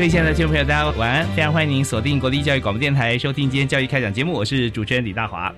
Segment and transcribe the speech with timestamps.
[0.00, 1.26] 各位亲爱的听众朋友，大家晚安！
[1.36, 5.54] 非常欢迎您锁定国立教育广播电台，收听今天教育开讲节目，我是主持人李大华。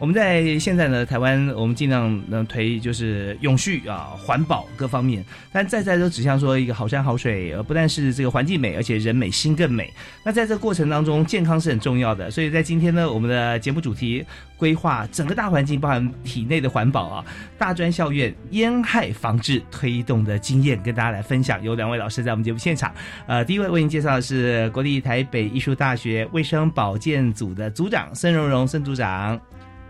[0.00, 9.92] 我们在现在呢，台湾我们尽量能推就是永续啊、环保各方面，但再再都指向说一个好山好水，呃，不但是这个环境美，而且人美心更美。
[10.24, 12.30] 那在这过程当中，健康是很重要的。
[12.30, 14.24] 所以在今天呢，我们的节目主题
[14.56, 17.24] 规划整个大环境，包含体内的环保啊，
[17.58, 21.62] 大专校院烟害防治推动的经验，跟大家来分享。
[21.62, 22.90] 有两位老师在我们节目现场，
[23.26, 29.38] 呃，第一位为您介绍的是国立台北艺术大学卫生保健组的组长孙荣荣孙组长。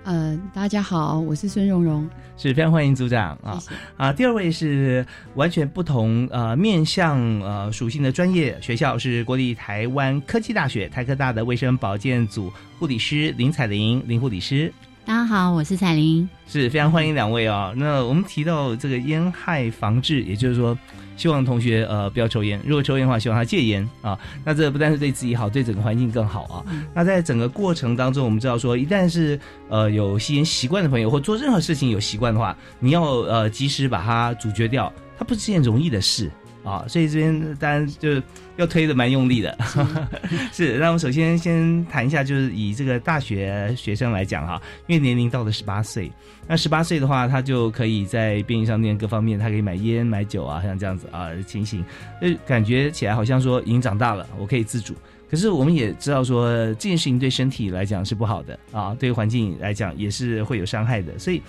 [0.02, 3.62] 呃，大家好，我是孙蓉蓉，是非常欢迎组长啊
[3.98, 4.12] 啊！
[4.12, 14.72] 第二位是完全不同呃面向呃属性的专业学校，是国立台湾科技大学台科大的卫生保健组护理师林彩玲林护理师。
[15.04, 17.72] 大家好，我是彩玲，是非常欢迎两位啊。
[17.76, 20.76] 那我们提到这个烟害防治，也就是说。
[21.16, 24.18] 希望同学呃不要抽烟，如果抽烟的话，希望他戒烟啊。
[24.42, 26.64] 那这不但是对自己好，对整个环境更好啊。
[26.94, 29.38] 那在整个过程当中，我们知道说，一旦是
[29.68, 36.30] 呃有吸烟习惯的朋友，或做任何事情有习惯的话，你要呃及时把它阻绝掉，它不是件容易的事。
[36.62, 38.20] 啊，所以这边当然就
[38.56, 39.56] 要推的蛮用力的，
[40.52, 40.78] 是。
[40.78, 46.12] 那我们首先先谈一下，就是以这个大学学生来讲哈，因为年龄到了十八岁，
[46.46, 51.82] 那十八岁的话，他就可以在便利商店各方面，他可以买烟、买酒啊，像这样子啊情形，
[52.20, 54.94] 就感觉起来好像说已经长大了，我可以自主。
[55.30, 61.40] 可是我们也知道说，这件事情对身体来讲是不好的啊，对环境来讲也是会有伤害的，所以。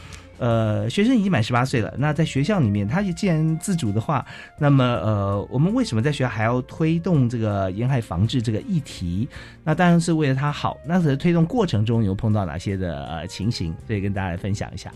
[0.41, 1.93] 呃，学生已经满十八岁了。
[1.99, 4.25] 那在学校里面，他既然自主的话，
[4.57, 9.29] 那么呃，我们为什么在学校还要推动这个沿海防治这个议题？
[9.63, 10.77] 那当然是为了他好。
[10.83, 13.71] 那在推动过程中有碰到哪些的呃情形？
[13.85, 14.91] 所以跟大家来分享一下。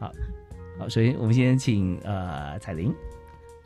[0.00, 0.10] 好，
[0.76, 2.92] 好，首先我们先请呃彩玲。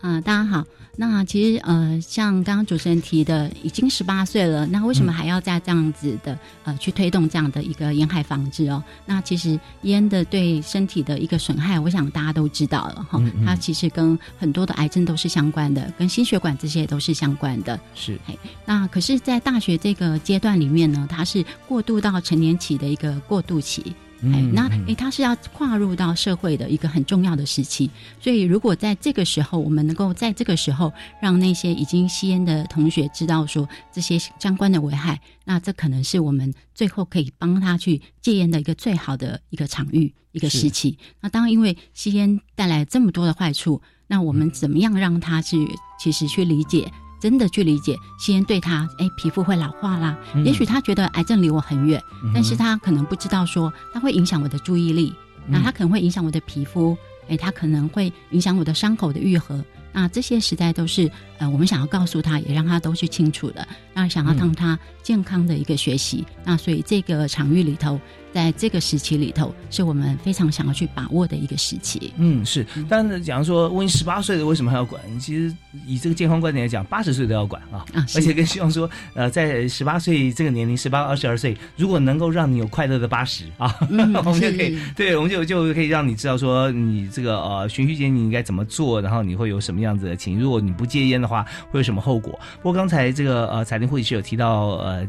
[0.07, 0.63] 嗯，大家好。
[0.97, 8.85] 那其实呃，像刚刚主持人提的，已经十八岁了，那为什么还要再这样子的呃去推动这样的一个烟害防治哦？
[9.07, 13.19] 那其实烟的对身体的一个损害，我想大家都知道了哈。
[13.47, 17.81] 它其实跟很多的癌症都是相关的，跟心血管这些都是相关的。
[17.95, 18.21] 是。
[18.67, 23.97] 那可是，在大学这个阶段里面呢，它是过渡到成年期的一个过渡期。
[24.33, 27.91] 哎，那哎，他是要跨入到社会的一个很重要的时期，
[28.21, 40.99] 所以如果在这个时候，我们能够在这个时候让那些已经吸烟的同学知道说这些相关的危害，那这可能是我们最后可以帮他去戒烟的一个最好的一个场域、一个时期。
[41.21, 45.69] 那当因为吸烟带来这么多的坏处，那我们怎么样让他去
[45.99, 46.91] 其实去理解？
[47.25, 50.15] 真的去理解吸烟对他，哎，皮肤会老化啦。
[50.45, 52.05] 也许他觉得癌症离我很远，
[52.35, 55.15] 但是他可能不知道说，它会影响我的注意力，
[55.47, 56.95] 那它可能会影响我的皮肤，
[57.31, 59.65] 哎，它可能会影响我的伤口的愈合。
[59.91, 63.67] 那这些实在都是呃，我们想要告诉他，也让他都去清楚的。
[63.95, 67.99] 那想要让他健康的一个学习，那所以这个场域里头。
[68.35, 72.13] 在这个时期里头，是我们非常想要去把握的一个时期。
[72.17, 72.67] 嗯，是。
[72.89, 75.01] 但是，假如说，问十八岁的为什么还要管？
[75.21, 75.55] 其实
[75.87, 77.87] 以这个健康观点来讲，八十岁都要管啊。
[77.95, 83.95] 啊，而且更希望说，呃，在十八岁这个年龄，十八二十二岁，如果能够让你有快乐的八十啊， 我
[84.33, 90.41] 们就可以，对，我们就就可以让你知道说，你这个呃循序渐进应该怎么做，然后你会有什么样子的情。
[90.41, 92.37] 如果你不戒烟的话，会有什么后果？
[92.57, 95.07] 不过刚才这个呃彩铃护理师有提到呃。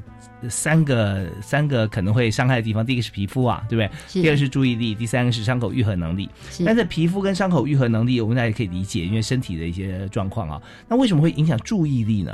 [0.50, 4.22] 三个三个可能会伤害的地方，第一个是皮肤啊，对不对？
[4.22, 6.30] 第二是注意力，第三个是伤口愈合能力。
[6.66, 10.62] 但是皮肤跟伤口愈合能力，我们大家可以理解，因为身体的一些状况啊。
[10.88, 12.32] 那为什么会影响注意力呢？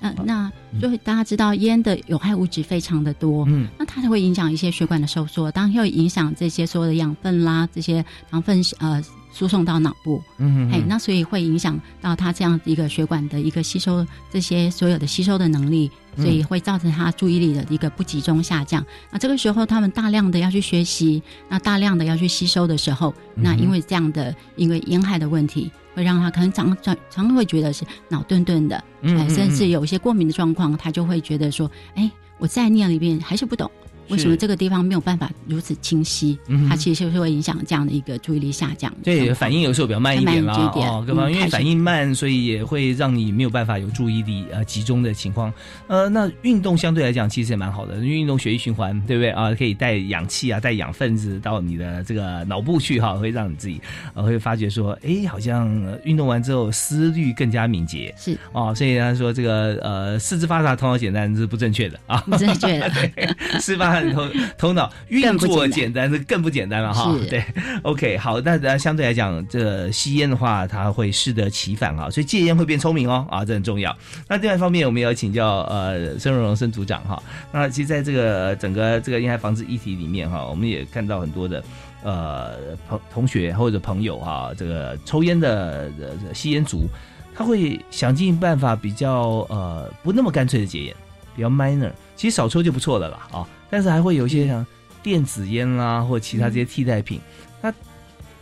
[0.00, 0.50] 嗯，那
[0.80, 9.02] 就大家知道烟的有害物质非常的多，嗯，那它会影响一些血管的收缩，当然会影响这些所有的养分啦，这些糖分呃。
[9.34, 18.84] 输送到脑部，嗯，哎，那所以会影响到它这样一个血管的一个吸收这些所有的吸收的能力，所以会造成他注意力的一个不集中下降。
[19.10, 33.70] 那这个时候他们大量的要去学习，那大量的要去吸收的时候，那因为这样的因为沿海的问题，会让他可能常常常会觉得是脑钝钝的，哎，甚至有一些过敏的状况，他就会觉得说，哎，我再念了一遍还是不懂。
[34.12, 36.38] 为什么这个地方没有办法如此清晰？
[36.68, 38.92] 它其实是会影响这样的一个注意力下降。
[39.02, 45.52] 对，反应有时候比较慢一点啦，哦，各方因为反应慢，所以也会让你没有办法有注意力呃集中的情况。
[45.86, 49.54] 呃，那运动相对来讲其实也蛮好的，因为运动血液循环，对不对啊？
[49.54, 53.80] 可以带氧气啊，带氧分子到你的这个脑部去哈，会让你自己
[54.14, 55.70] 呃会发觉说，哎，好像
[56.04, 58.14] 运动完之后思虑更加敏捷。
[58.18, 62.92] 是哦，所以他说这个呃四肢发达头脑简单是不正确的啊，不正确的，
[64.14, 64.28] 头
[64.58, 67.14] 头脑 运作简单，是更不简单了哈。
[67.30, 67.44] 对
[67.82, 73.96] ，OK，好，那相对来讲，这吸烟的话，它会适得其反啊，所以戒烟会变聪明哦啊，这很重要。
[74.28, 77.22] 那另外一方面，我们也要请教呃孙荣荣孙组长哈。
[77.52, 81.62] 那其实在这个整个这个烟害防治议题里面哈，我们也看到很多的
[82.02, 82.56] 呃
[82.88, 85.90] 朋同学或者朋友哈，这个抽烟的
[86.32, 86.86] 吸烟族，
[87.34, 90.94] 他会想尽办法比较呃不那么干脆的戒烟，
[91.36, 93.46] 比较 minor，其实少抽就不错了啦啊。
[93.72, 94.66] 但是还会有一些像
[95.02, 97.18] 电子烟啦，或其他这些替代品。
[97.62, 97.72] 他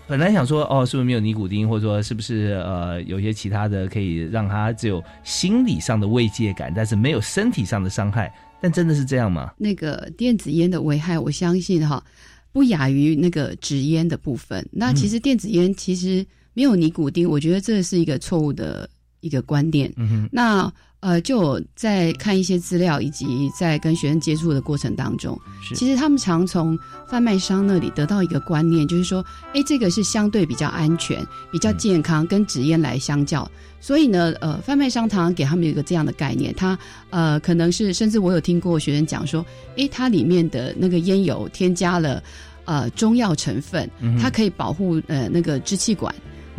[0.08, 8.34] 本来想说，哦，是不是没有尼古丁，或者说是不是呃，有些其他的可以让他只有心理上的慰藉感，但是没有身体上的伤害？
[8.60, 9.52] 但真的是这样吗？
[9.56, 12.02] 那个电子烟的危害，我相信哈，
[12.50, 14.68] 不亚于那个纸烟的部分。
[14.72, 19.92] 那其实电子烟其实没有尼古丁，我觉得这是一个错误的一个观念。
[20.30, 20.72] 那。
[21.02, 25.34] 呃，就在看一些资料，以及在跟学生接触的过程当中，
[25.74, 26.78] 其实他们常从
[27.08, 29.24] 贩卖商那里得到一个观念，就是说，
[29.54, 33.50] 哎，这个是相对比较安全、比较健康，跟纸烟来相较。
[33.80, 36.78] 所以呢，呃，贩卖商常常给他们一个这样的概念，他
[37.08, 39.42] 呃，可能是甚至我有听过学生讲说，
[39.78, 42.22] 哎，它里面的那个烟油添加了
[42.66, 43.88] 呃中药成分，
[44.20, 46.14] 它可以保护呃那个支气管。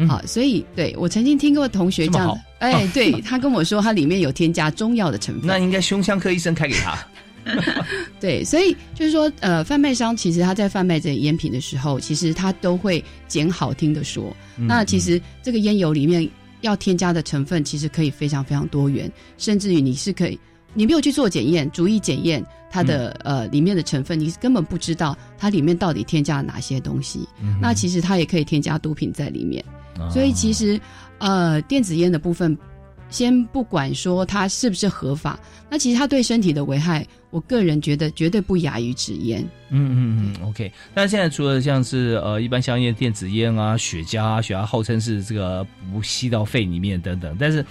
[0.08, 6.98] 好，所以对我曾经听过同学这样，哎，对他跟我说，它里面有添加中药的成分， 那应该胸腔科医生开给他。
[8.20, 16.30] 对，所以就是说，呃，贩卖商其实他在贩卖这个烟品的时候，其实他都会捡好听的说，那其实这个烟油里面
[16.62, 20.40] 要添加的成分，其实可以非常非常多元，甚至于你是可以，
[20.74, 27.28] 你没有去做检验，逐一检验它的呃里面的成分，你根本不知道它里面到底添加了哪些东西。
[27.60, 29.64] 那其实它也可以添加毒品在里面。
[30.10, 30.80] 所以其实，
[31.20, 32.58] 呃，电子烟的部分，
[33.10, 35.38] 先不管说它是不是合法，
[35.70, 39.42] 那其实它对身体的危害，我个人觉得绝对不亚于纸烟。
[39.70, 40.72] 嗯嗯嗯，OK。
[40.94, 47.64] 但现在除了像是呃一般香烟、电子烟啊、雪茄啊，雪茄号称是这个不吸到肺里面等等，但是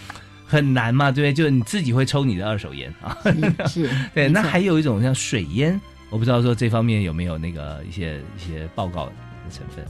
[0.51, 1.33] 很难嘛，对不对？
[1.33, 3.17] 就是你自己会抽你的二手烟啊。
[3.69, 3.89] 是。
[4.13, 5.81] 对，那还有一种像水烟，
[6.11, 9.13] 我不知道说这方面有没有那个一些一些报告的
[9.49, 9.85] 成分。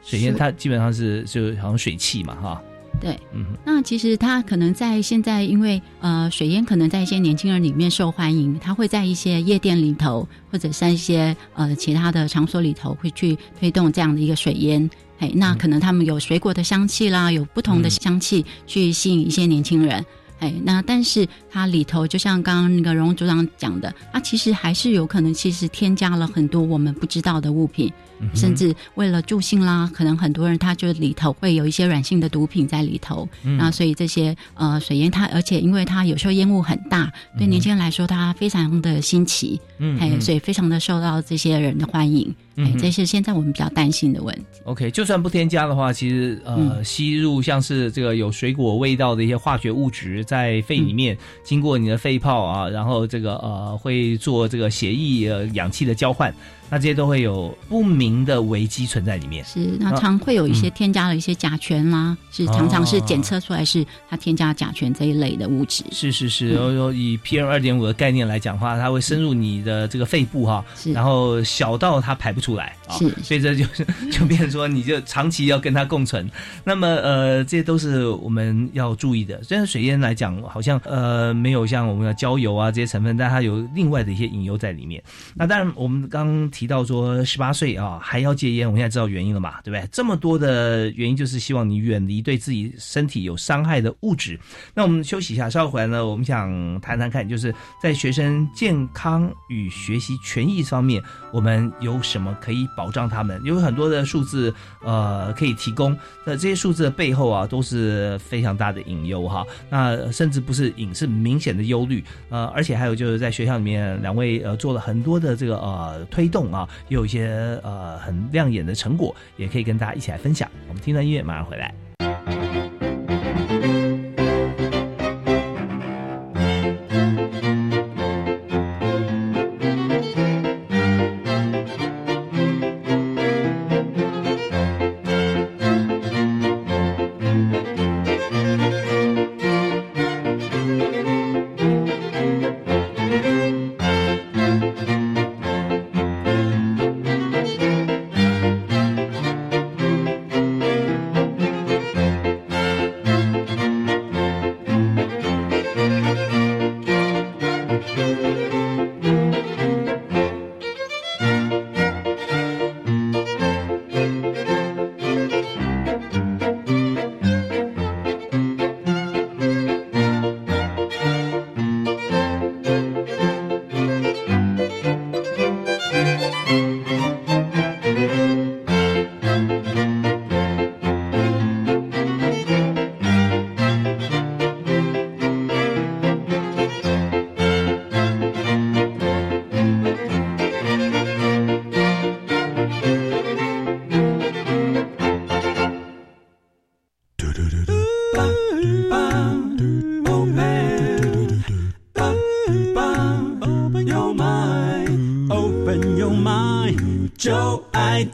[0.00, 2.62] 水烟它基本上是就好像水汽嘛，哈。
[3.00, 3.44] 对，嗯。
[3.64, 14.88] 那其实它可能在现在，因为呃，水烟可能在一些年轻人里面受欢迎，它会在一些夜店里头，或者在一些呃其他的场所里头，会去推动这样的一个水烟。
[15.18, 20.04] 哎，那可能他们有水果的香气啦，有不同的香气去吸引一些年轻人。
[20.40, 27.92] 哎，那但是它里头就像刚刚那个荣组长讲的，它其实还是有可能，其实添加了很多我们不知道的物品。
[28.32, 33.58] 甚至为了助兴啦，可能很多人他就里头会有一些软性的毒品在里头，嗯。
[33.58, 44.42] 那所以这些呃水烟它，而且因为它有时候烟雾很大，对年轻人来说它非常的新奇，嗯，哎所以非常的受到这些人的欢迎，哎，这是现在我们比较担心的问题。
[44.64, 56.34] OK，就算不添加的话，其实呃吸入像是这个有水果味道的一些化学物质在肺里面，经过你的肺泡啊，然后这个呃会做这个血液呃氧气的交换。
[56.70, 59.44] 那这些都会有不明的危机存在里面。
[59.44, 65.84] 是，那常会有一些添加了一些甲醛啦，是常常是检测出来是它添加甲醛这一类的物质。
[65.92, 76.28] 是是是，然后以 PM 二点五的概念来讲的话，它会深入你的这个肺部哈，然后小到它排不出来啊，所以这就是 就变成说你就长期要跟它共存。
[76.64, 79.40] 那么呃，这些都是我们要注意的。
[79.44, 85.00] 虽然水烟来讲好像呃没有像我们的焦油啊这些成分，但它有另外的一些隐忧在里面。
[85.34, 86.64] 那当然我们刚提。
[86.64, 88.66] 提到说十八岁啊，啊还要戒烟？
[88.66, 89.86] 我们现在知道原因了嘛，对不对？
[89.92, 94.40] 这么多的原因就是希望你远离对自己身体有伤害的物质。
[94.72, 101.02] 那我们休息一下，稍后回来呢，我们想谈谈看，就是在学生健康与学习权益方面，
[101.34, 103.40] 我们有什么可以保障他们？
[103.44, 105.96] 有很多的数字，呃，可以提供。
[106.24, 109.44] 那这些数字的背后啊，都是非常大的隐忧哈。
[109.70, 112.02] 那甚至不是隐，是明显的忧虑。
[112.30, 120.48] 呃，而且还有就是在学校里面，两位呃做了很多的这个呃推动啊，也有一些呃很亮眼的成果，也可以跟大家一起来分享。
[120.68, 121.83] 我们听段音乐，马上回来。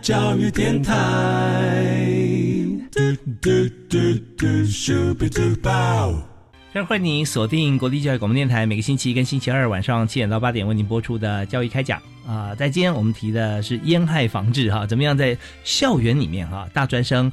[0.03, 0.93] 教育电台。
[6.73, 12.55] 非常欢迎您锁定国立教育广播电台，每个星期一跟星期二晚上七点到八点为您播出的教育开讲啊。
[12.55, 17.31] 在今天我们提的是烟害防治哈，怎么样在校园里面哈，大专生。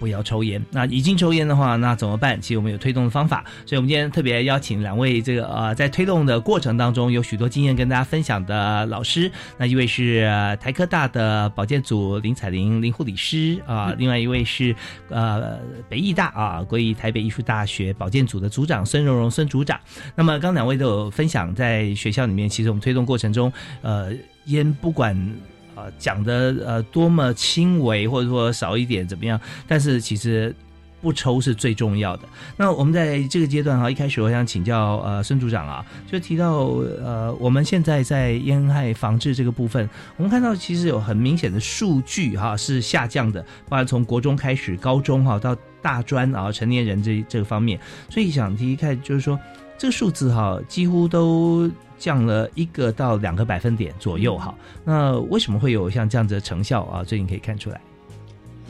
[0.00, 0.60] 不要抽烟。
[0.72, 2.40] 那已经抽烟的话，那怎么办？
[2.40, 9.30] 其实我们有推动的方法，所以我们今天特别邀请两位这个呃，在推动的过程当中有许多经验跟大家分享的老师。
[9.58, 10.26] 那一位是
[10.58, 14.74] 台科大的保健组林彩玲林护理师啊，另外一位是
[15.10, 19.78] 呃北艺大啊国立台北艺术大学保健组的组长孙荣荣孙组长。
[20.16, 23.52] 那么刚两位都有分享，在学校里面，其实我们推动过程中，
[23.82, 24.10] 呃，
[24.46, 25.14] 烟不管。
[25.80, 29.40] 呃，讲的呃多么轻微，或者说少一点怎么样？
[29.66, 30.54] 但是其实
[31.00, 32.28] 不抽是最重要的。
[32.58, 36.66] 那我们在这个阶段哈，一开始我想请教呃孙组长啊，就提到
[37.02, 49.40] 呃我们现在在烟害防治这个部分，我们看到其实有很明显的数据哈是下降的，包括从国中开始，高中哈到大专啊成年人这这个方面，所以想提一看就是说
[49.80, 51.70] 这个数字哈几乎都。
[52.00, 54.54] 降了一个到两个百分点左右，哈。
[54.86, 57.04] 那为什么会有像这样子的成效啊？
[57.04, 57.78] 最近可以看出来。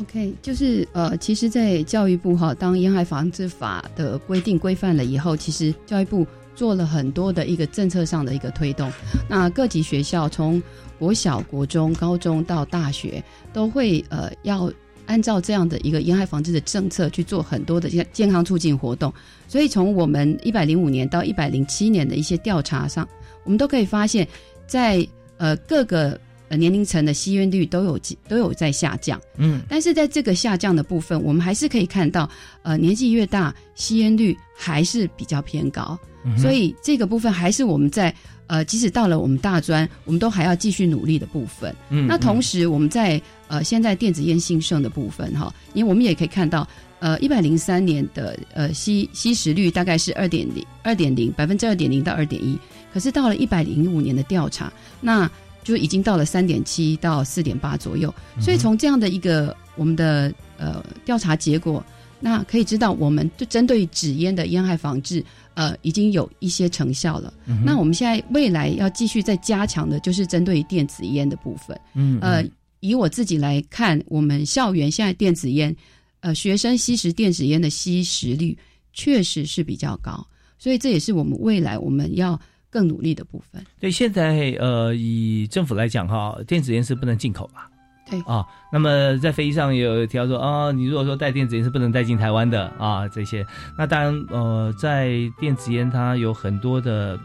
[0.00, 6.26] OK，就是呃，其实，在教育部哈，当沿海防治法的规定规范了以后，其实教育部
[6.56, 8.90] 做了很多的一个政策上的一个推动。
[9.28, 10.60] 那各级学校从
[10.98, 14.68] 国小、国中、高中到大学，都会呃要
[15.06, 19.14] 按照这样的一个沿海防治的政策去做很多的健健康促进活动。
[19.50, 23.06] 所以从我们一百零五年到一百零七年的一些调查上。
[23.42, 24.28] 我们都可以发现，
[24.66, 25.04] 在
[25.38, 32.28] 呃各个呃年龄层的吸烟率都有都有在下降，嗯，但是在这个下降的部分，我们还是可以看到，
[32.62, 35.98] 呃年纪越大，吸烟率还是比较偏高，
[36.36, 38.14] 所以这个部分还是我们在
[38.46, 41.74] 呃即使到了我们大专，我们都还要继续努力的部分。
[41.88, 46.68] 嗯，那同时我们在呃现在电子烟兴盛的部分哈，因为我们也可以看到，
[47.00, 52.56] 呃一百零三年的呃吸吸食率大概是二点零二点零百分之二点零到二点一。
[52.92, 55.30] 可是到了一百零五年的调查，那
[55.62, 58.12] 就已经到了三点七到四点八左右。
[58.40, 61.84] 所以从这样的一个我们的呃调查结果，
[62.18, 67.32] 那可以知道，我们就针对纸烟的烟害防治，呃，已经有一些成效了。
[67.64, 71.80] 那我们现在未来要继续再加强的，就是针对电子烟的部分。
[71.94, 72.44] 嗯，呃，
[72.80, 75.74] 以我自己来看，我们校园现在电子烟，
[76.20, 78.56] 呃，学生吸食电子烟的吸食率
[78.92, 80.26] 确实是比较高，
[80.58, 82.40] 所以这也是我们未来我们要。
[82.72, 83.60] 更努力的部分。
[83.80, 87.68] 对，现在呃，以政府来讲哈，电子烟是不能进口吧？
[88.08, 88.46] 对啊。
[88.72, 93.44] 那么在飞机上也有提到说啊，你如果说带电子烟是不能带进台湾的啊，这些。
[93.76, 97.18] 那当然呃，在电子烟它有很多的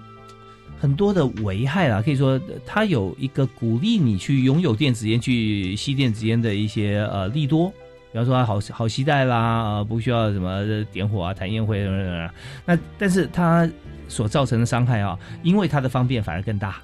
[0.79, 7.71] 很多的危害啦，可以说它有一个鼓励你去拥有电子烟、去吸电子烟的一些呃利多，
[8.15, 12.29] 比方说它好好期待啦，呃不需要什么点火啊、弹烟灰等等等。
[12.65, 13.69] 那但是它
[14.07, 16.77] 所造成的伤害啊，因为它的方便反而更大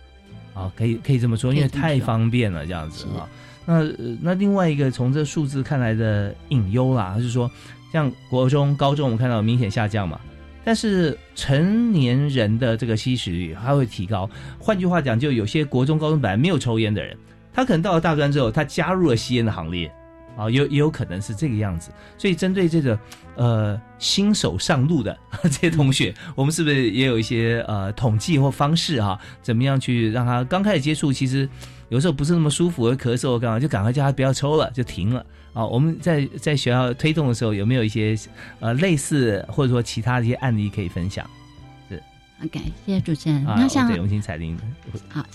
[0.53, 3.23] 啊，可以可以这么说，因为太方便了这样子啊。
[3.65, 3.81] 那
[4.21, 7.49] 那另外一个从这数字看来的隐忧啦，就是说
[7.93, 10.19] 像国中、高中我们看到明显下降嘛。
[10.65, 14.29] 但是成年人的这个吸食率还会提高。
[14.59, 17.15] 换句话讲，就有些国中、高中本来没有抽烟的人，
[17.53, 19.89] 他可能到了大专之后，他加入了吸烟的行列，
[20.41, 21.91] 啊，有也有可能是这个样子。
[22.17, 22.99] 所以针对这个
[23.35, 29.19] 呃新手上路的 这些同学，我们是不是也有一些呃统计或方式啊？
[29.41, 31.47] 怎么样去让他刚开始接触，其实
[31.89, 35.25] 有时候不是那么舒服，咳嗽干嘛，就赶快叫他不要抽了，就停了。
[35.53, 38.17] 啊，我们在在学校推动的时候，有没有一些
[38.59, 41.29] 呃类似或者说其他的一些案例可以分享？
[42.41, 43.43] 是，OK，谢谢主持人。
[43.43, 44.57] 那像荣幸彩铃，
[45.09, 45.25] 好，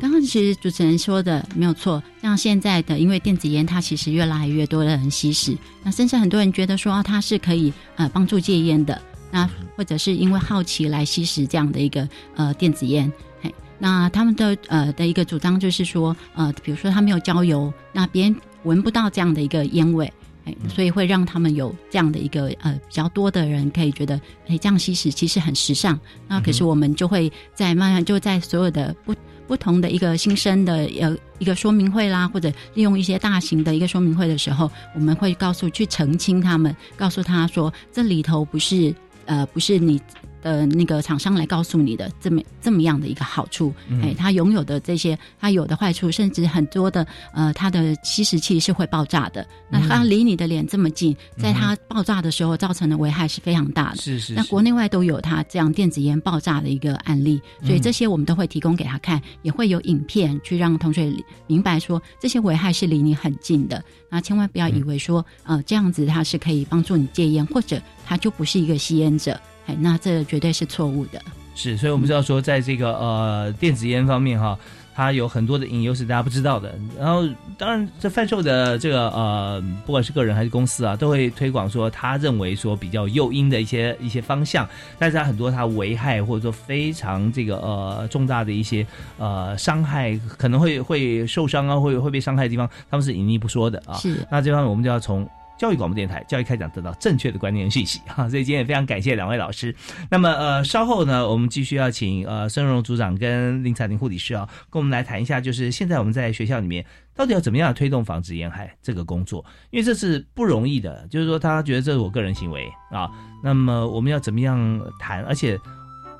[0.00, 2.02] 刚刚其实主持人说的没有错。
[2.20, 9.00] 像现在的，因为电子烟它其实越来越多的人吸食，那甚至很多人觉得说它是可以呃帮助戒烟的，
[9.30, 13.12] 那或者是因为好奇来吸食这样的一个呃电子烟。
[13.40, 18.36] 嘿，那他们的呃的一个主张就是说，呃，比如说他没有焦油，那别人。
[18.64, 20.12] 闻不到这样的一个烟味，
[20.44, 25.98] 哎，所以会让他们有这样的一个呃比较多的人可以觉得，哎，这样吸食其实很时尚。
[26.28, 29.14] 那可是我们就会在慢慢就在所有的不
[29.46, 38.94] 不同的一个新生的呃一个说明会啦，或者利用一些大型的一个说明会的时候，我们会告诉去澄清他们，告诉他说这里头不是
[39.26, 40.00] 呃不是你。
[40.42, 43.72] 的那个厂商来告诉你的这么这么样的一个好处，
[44.02, 49.46] 哎，它拥有的这些，它有的坏处，甚至很多的，呃，它的吸食器是会爆炸的。
[49.70, 53.96] 那它离你的脸这么近，在它爆炸的时候造成的危害是非常大的。
[53.96, 54.34] 是是。
[54.34, 61.12] 那国内外都有它这样电子烟爆炸的一个案例，所以这些我们都会提供给他看，也会有影片去让同学
[61.46, 63.82] 明白说这些危害是离你很近的。
[64.10, 69.40] 那千万不要以为说，呃，这样子它是可以帮助你戒烟，或者他就不是一个吸烟者。
[69.66, 71.20] 哎，那这绝对是错误的。
[71.54, 74.58] 是，所以我们知道说，在这个呃电子烟方面哈，
[74.94, 76.74] 它有很多的隐忧是大家不知道的。
[76.98, 77.28] 然后，
[77.58, 84.66] 当然这贩售的这个呃，不管是个人还是公司啊，都会推广说他认为说比较诱因的一些一些方向，
[84.98, 88.86] 但是它很多它危害或者说非常这个呃重大的一些
[89.18, 93.94] 呃伤害，可能会会受伤啊，会会被伤害的地方，他们是隐匿不说的啊。
[93.98, 95.28] 是，那这方面我们就要从。
[95.62, 99.72] 教育广播电台教育开讲得到正确的观念信息 哈，所以今天也非常感谢两位老师。
[100.10, 111.06] 那么呃，稍后呢，我们继续要请呃孙荣组长跟林彩玲护理师啊，跟我们来谈一下，就是现在我们在学校里面到底要怎么样推动防止烟害这个工作，因为这是不容易的。
[111.08, 113.08] 就是说，他觉得这是我个人行为啊，
[113.44, 114.58] 那么我们要怎么样
[114.98, 115.22] 谈？
[115.22, 115.56] 而且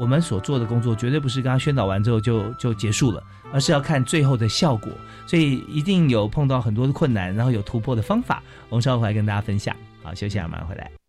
[0.03, 3.23] 我们所做的工作绝对不是刚刚宣导完之后就就结束了。
[3.53, 4.91] 而是要看最后的效果，
[5.27, 8.43] 所以一定有碰到很多的困难，然后有突破的方法。
[8.71, 9.77] 我们稍后回来跟大家分享。
[10.03, 11.02] 好，休息啊，马上回来。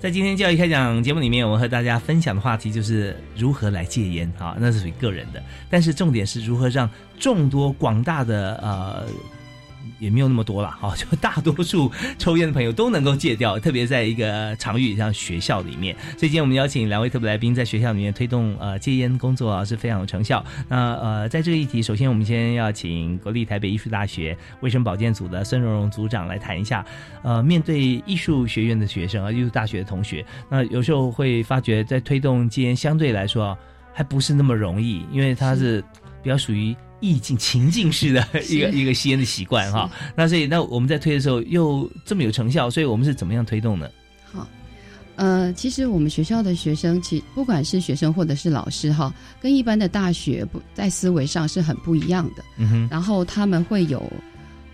[0.00, 9.06] 在今天教育开讲节目里面，我们和大家分享的话题就是如何来戒烟啊，那是属于个人的，但是重点是如何让众多广大的呃。
[10.00, 15.94] 也没有那么多了，哈， 就大多数抽烟的朋友都能够戒掉，特别在一个场域像学校里面。
[16.18, 20.44] 所以今天我们邀请两位特别来宾，在学校里面推动呃戒烟工作啊，是非常有成效。
[20.68, 26.84] 那呃，在这个议题，首先我们先要请国立台北艺术大学卫生保健组的孙荣荣组长来谈一下。
[27.22, 33.56] 呃，面对艺术学院的学生啊，艺术大学的同学，那有时候会发觉，在推动戒烟相对来说
[33.92, 35.84] 还不是那么容易，因为它是
[36.22, 36.74] 比较属于。
[37.00, 39.90] 意境情境式的 一个一个吸烟的习惯哈。
[40.14, 43.88] 那所以那我们在推的时候又这么有成效，所以我们是怎么样推动呢？
[44.32, 44.46] 好，
[45.16, 52.44] 呃，其实我们学校的学生，其不管是学生或者是老师哈，跟一般的大学不在思维上是很不一样的。
[52.56, 54.02] 嗯哼，然后他们会有。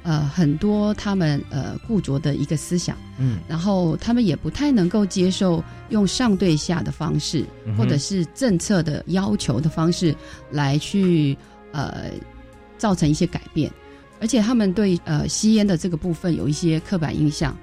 [0.08, 7.44] 呃，很多他们呃固着的一个思想，嗯，然后他们也不太能够接受用上对下的方式，
[7.76, 10.14] 或者是政策的要求的方式
[10.52, 11.36] 来去
[11.76, 12.10] 呃
[12.78, 13.70] 造成一些改变，
[14.20, 17.56] 而且他们对呃吸烟的这个部分有一些刻板印象，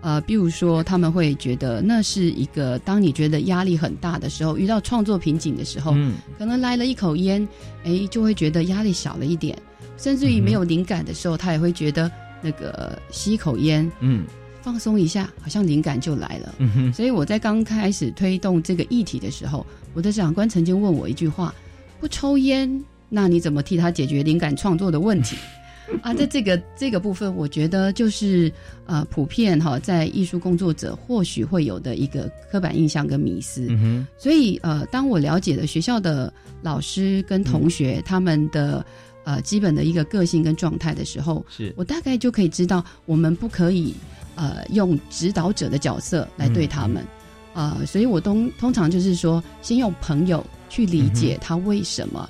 [0.00, 7.46] 呃，比如说他们会觉得那是一个当你觉得压力很大的时候，遇到创作瓶颈的时候，嗯，可能来了一口烟，
[7.84, 9.56] 哎，就会觉得压力小了一点。
[9.96, 14.24] 甚至于没有灵感的时候，他也会觉得那个吸一口烟，嗯，
[14.62, 16.54] 放松一下，好像灵感就来了。
[16.90, 21.54] 所以我在刚开始推动这个议题的时候，我的长官曾经问我一句话
[22.00, 25.36] ：“不抽烟，那你怎么替他解决灵感创作的问题？”
[26.02, 28.50] 啊，在这个这个部分，我觉得就是
[28.86, 33.66] 呃，普遍哈，在艺术工作者或许会有的一个刻板印象跟迷思。
[34.16, 38.82] 所以呃，当我了解了学校的老师跟同学他们的。
[39.22, 43.94] 呃，基本的一个个性跟状态的时候，是我大概就可以知道，我们不可以
[44.34, 47.04] 呃用指导者的角色来对他们，
[47.52, 52.28] 呃，所以我通通常就是说，先用朋友去理解他为什么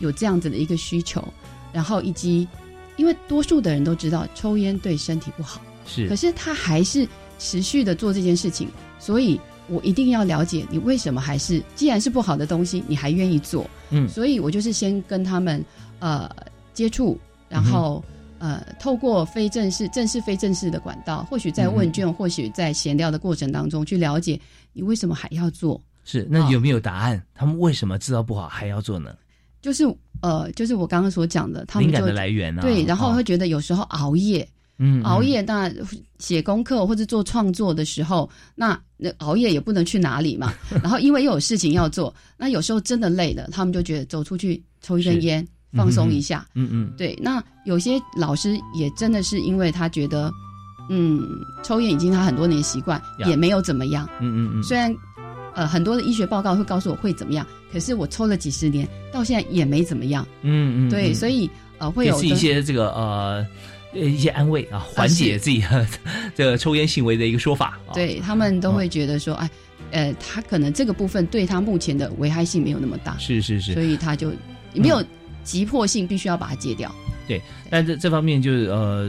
[0.00, 1.26] 有这样子的一个需求，
[1.72, 2.46] 然后以及
[2.96, 15.64] 因为多数的人都知道抽烟对身体不好，是，可是他还是持续的做这件事情，所以我一定要了解你为什么还是，既然是不好的东西，你还愿意做，嗯，所以我就是先跟他们。
[16.00, 16.30] 呃，
[16.72, 18.04] 接触，然后
[18.38, 24.40] 呃，透过非正式、正式、非正式的管道，或许在问卷，或许在闲聊的过程当中，去了解
[24.72, 25.82] 你为什么还要做。
[26.04, 27.20] 是，那有没有答案？
[27.34, 29.12] 他们为什么知道不好还要做呢？
[29.60, 29.84] 就是
[30.20, 32.62] 呃，就是我刚刚所讲的，他们灵感的来源啊？
[32.62, 35.70] 对，然后会觉得有时候熬夜，嗯，熬夜，那
[36.18, 40.52] 写功课或者做创作的时候，那那熬夜也不能去哪里嘛。
[40.82, 45.46] 然后因为又有事情要做，那有时候真的累了，他们就觉得走出去抽一根烟。
[45.74, 47.14] 放松一下，嗯嗯，对。
[47.20, 50.32] 那有些老师也真的是因为他觉得，
[50.88, 51.28] 嗯，
[51.62, 54.62] 抽烟已经他很多年习惯，也没有怎么样，嗯嗯嗯。
[54.62, 54.90] 虽然，
[55.54, 60.90] 呃，很多的医学报告会告诉我会怎么样，可是我抽了几十年，到现在也没怎么样，嗯嗯。
[60.90, 63.46] 对，所以呃，会有一些这个呃
[63.94, 65.62] 呃一些安慰啊，缓解自己
[66.34, 67.78] 这个抽烟行为的一个说法。
[67.94, 69.50] 对他们都会觉得说，哎，
[69.90, 74.32] 呃，他可能这个部分对他目前的危害性没有那么大，是是是，所以他就
[74.74, 75.04] 没有。
[75.44, 76.94] 急迫性必须要把它戒掉。
[77.28, 79.08] 对，但这这方面就是呃，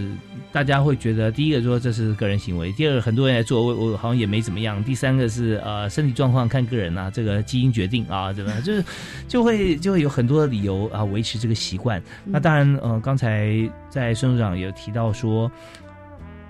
[0.52, 4.84] 大家会觉得，第一个说这是个人行为，第二个很多人来做，我我好像也没怎么样。
[4.84, 8.84] 第三个是呃，身体状况看个人呐，这个基因决定啊，怎么样， 就是
[9.28, 12.00] 就会就会有很多的理由啊，维持这个习惯。
[12.26, 13.50] 那当然，呃，刚才
[13.90, 15.50] 在孙组长有提到说。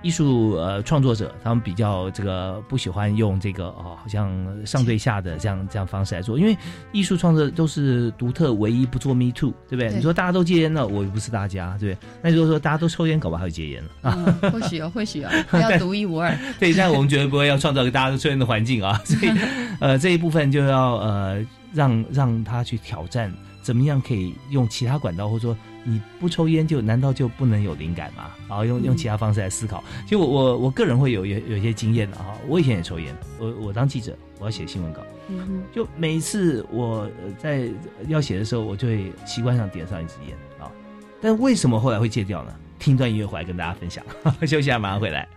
[0.01, 4.31] 艺术呃创作者，他们比较这个不喜欢用这个哦，好像
[4.65, 6.57] 上对下的这样这样方式来做，因为
[6.91, 9.93] 艺术创作都是独特唯一，不做 me too，对不对？
[9.93, 12.07] 你说大家都戒烟了，我又不是大家，对不对？
[12.21, 14.39] 那如果说大家都抽烟，搞不好就戒烟了啊？
[14.51, 16.33] 或许啊，或许啊，要独一无二。
[16.59, 19.31] 对，但我们绝对不会要创造一个大家都抽烟的环境啊， 所以
[19.79, 25.57] 呃这一部分就要呃让让他去挑战，怎么样可以用其他管道，或者说。
[25.83, 28.31] 你不抽烟就难道就不能有灵感吗？
[28.47, 29.83] 啊，用用其他方式来思考。
[30.03, 32.35] 其实我我我个人会有有有些经验的啊。
[32.47, 37.69] 我以前也抽烟，我我当记者，我要写新闻稿，嗯就每一次我在
[38.07, 40.71] 要写的时候，我就会习惯上点上一支烟啊。
[41.21, 42.53] 但为什么后来会戒掉呢？
[42.77, 44.03] 听段音乐回来跟大家分享。
[44.47, 45.27] 休息下，马上回来。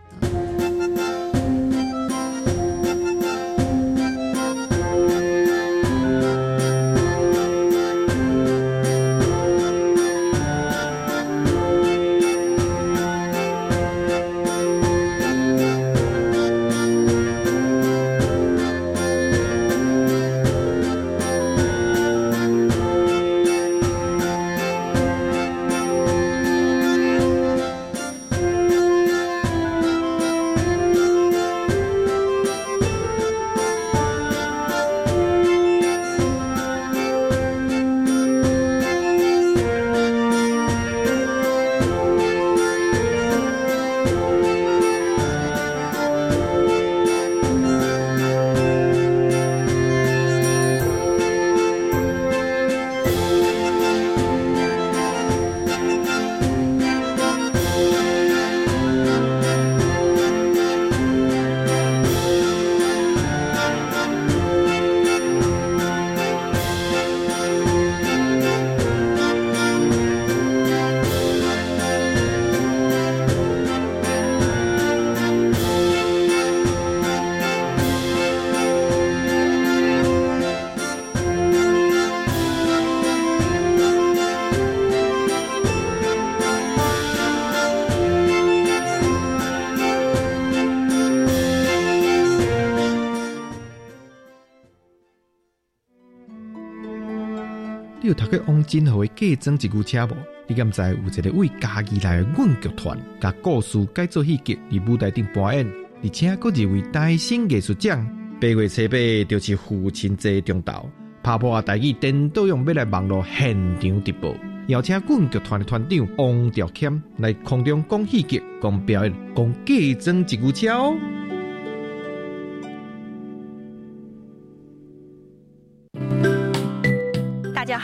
[98.32, 100.16] 你有读过王金河的《嫁妆一句车》无？
[100.46, 105.66] 你敢知有一个为家己来的阮剧团，甲故事改做戏剧，伫舞台顶表演，
[106.02, 108.04] 而且佫认为大新艺术奖。
[108.40, 108.96] 八月初八
[109.28, 110.86] 就是父亲节中昼，
[111.22, 114.34] 拍破大义电都用要来网络现场直播，
[114.68, 120.96] 邀请阮剧团的团长王兆谦来空中讲戏剧、讲表演、讲嫁妆一句车哦。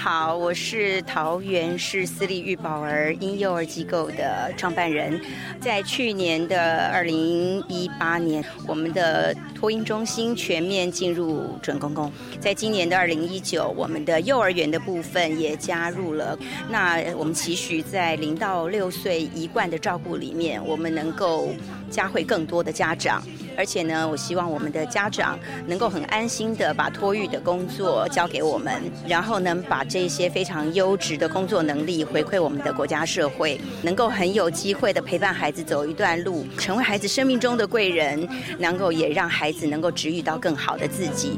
[0.00, 5.20] 好，我是桃园市私立育宝儿婴幼儿机构的创办人。
[5.60, 12.12] 在去年的二零一八年，我们的托婴中心全面进入准公共。
[12.38, 16.38] 在今年的二零一九，我们的幼儿园的部分也加入了。
[16.70, 21.52] 那我们期许在零到六岁一贯的照顾里面，我们能够
[21.90, 23.22] 加会更多的家长。
[23.56, 38.28] 而且呢，我希望我们的家长能够很安心的把托育的工作交给我们，然后能把这些非常优质的工作能力回馈我们的国家社会，能够很有机会的陪伴孩子走一段路，成为孩子生命中的贵人，
[38.60, 41.32] 能够也让孩子能够治愈到更好的自己。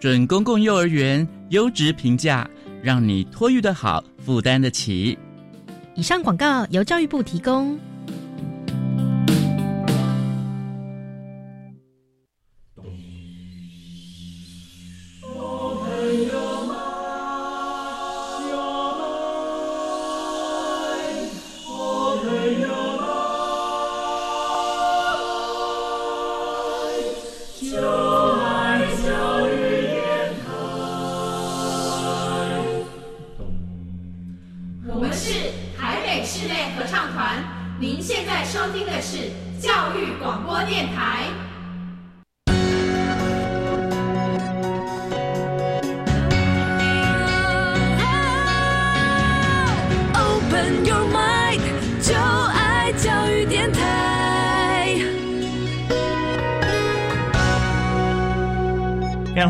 [0.00, 2.48] 准公共幼儿园优质评价，
[2.82, 5.16] 让你托育的好，负担得起。
[5.98, 7.76] 以上广告由教育部提供。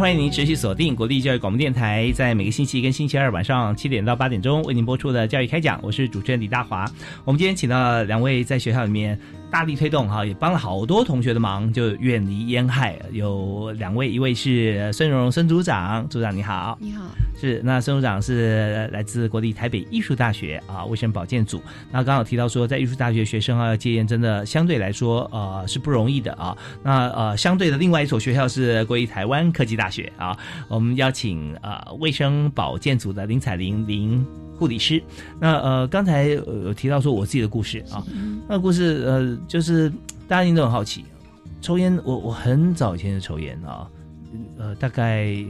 [0.09, 6.91] 欢迎您持续锁定国立教育广播电台，在每个星期一跟星期二晚上七点到八点钟为您播出的教育开讲，我是主持人李大华。
[7.27, 12.99] 我们今天请到两位在学校里面大力推动哈，也帮了好多同学的忙，就远离烟害。
[13.13, 16.79] 有两位，一位是孙荣荣孙组长，组长你好。
[16.81, 17.05] 你好，
[17.41, 21.63] 是，那孙组长是来自国立台北艺术大学啊卫生保健组。
[21.93, 26.59] 那刚好提到说，在艺术大学学生啊要戒烟，真的相对来说呃是不容易的啊。
[26.83, 30.37] 那呃相对的另外一所学校是国立台湾科技大学啊。
[30.67, 35.01] 我们邀请呃卫生保健组的林彩玲林护理师。
[35.39, 38.03] 那呃刚才呃有提到说我自己的故事啊，
[38.49, 39.89] 那个故事呃就是
[40.27, 41.05] 大家一定都很好奇，
[41.61, 43.87] 抽烟我我很早以前就抽烟啊，
[44.59, 45.45] 呃大概。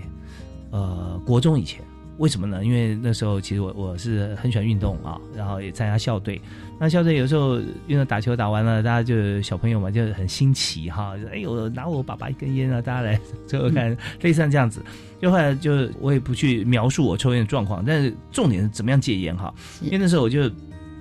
[0.71, 1.83] 呃，国中以前，
[2.19, 2.65] 为什么呢？
[2.65, 6.41] 因为那时候其实我我是很喜欢运动啊，然后也参加校队。
[6.81, 14.83] 那校队有时候运动打球打完了，大家就小朋友嘛就很新奇哈，就哎呦拿我爸爸一根烟啊，大家来抽抽看，类似像这样子。
[15.21, 19.53] 就后来就我也不去描述我抽烟的状况，但是重点是怎么样戒烟哈。
[19.81, 20.51] 因为那时候我就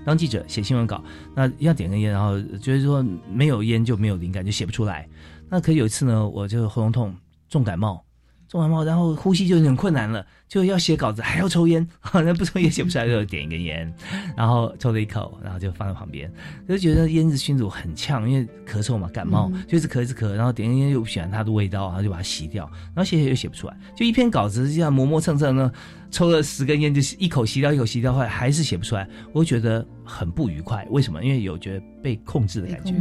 [0.06, 1.04] 当记者写新闻稿，
[1.36, 5.08] 那要点根烟，然后觉得说没有烟就没有灵感，就写不出来。
[5.50, 7.14] 那可有一次呢，我就喉咙痛，
[7.50, 8.04] 重感冒。
[8.48, 13.94] 做完猫，然后呼吸就有点困难了，就要写稿子，还要抽烟， 那不抽烟写不出来，就点一根烟，
[14.36, 16.32] 然后抽了一口，然后就放在旁边，
[16.68, 25.72] 就觉得烟子熏着我很呛，因为咳嗽嘛，感冒，就一直咳一直咳，然后点根烟又不喜欢它的味道，然后就把它洗掉，然后写写又写不出来，就一篇稿子这样磨磨蹭蹭呢，
[26.12, 30.86] 抽了十根烟，就一口吸掉，一口吸掉，后来还是写不出来，我觉得很不愉快。
[30.90, 31.24] 为什么？
[31.24, 32.94] 因为有觉得被控制的感觉，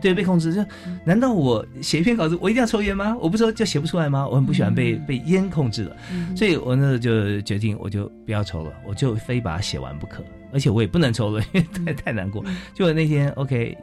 [0.00, 0.54] 对，被控制。
[0.54, 0.64] 就
[1.04, 3.16] 难道我写一篇稿子，我一定要抽烟吗？
[3.20, 4.26] 我不抽就写不出来吗？
[4.26, 5.96] 我很不喜欢被被烟控制了，
[6.34, 10.22] 所以我那时候就决定，我就不要抽了，我就非把它写完不可。
[10.52, 12.44] 而且我也不能抽了，因为太太难过。
[12.72, 13.76] 就那天，OK。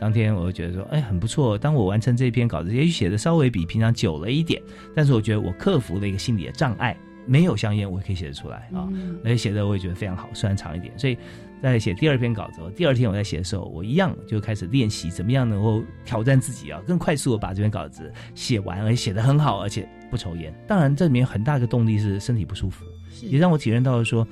[0.00, 1.56] 当天我就觉得说，哎，很不错。
[1.56, 4.60] 当我完成这篇稿子，也许写的稍微比平常久了一点，
[4.96, 8.88] 但是我觉得我克服了一个心理的障碍，没有香烟，我也可以写得出来啊。
[9.24, 10.92] 而且写的我也觉得非常好，虽然长一点。
[10.98, 11.16] 所以
[11.62, 20.54] 在写第二篇稿子，第二天我在写的时候，我一样就开始练习怎么样能够挑战自己啊，更快速的把这篇稿子写完，而且写得很好，而且不抽烟。
[20.66, 22.84] 当然，这里面很大一个动力是身体不舒服，
[23.22, 24.26] 也让我体验到了说，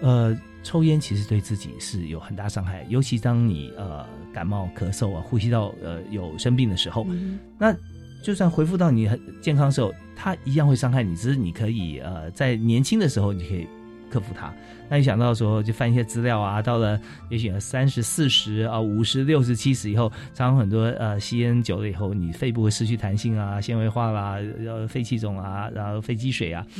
[0.00, 0.36] 呃。
[0.66, 4.02] 抽烟其实对自己是有很大伤害，尤其当你呃
[4.32, 7.76] 感冒、咳嗽啊、呼吸道呃有生病的时候，嗯、那
[8.22, 11.14] 就算恢复到你很健康的时候，它一样会伤害你。
[11.16, 13.66] 只是你可以呃在年轻的时候你可以
[14.10, 14.52] 克服它。
[14.88, 17.00] 那你想到说，就翻一些资料啊，到了
[17.30, 26.64] 也许三十四十啊、五十六十七十以后，常常很多呃吸烟久了以后，你肺部会失去弹性啊，纤维化啦，呃肺气肿啊，然后肺积水啊。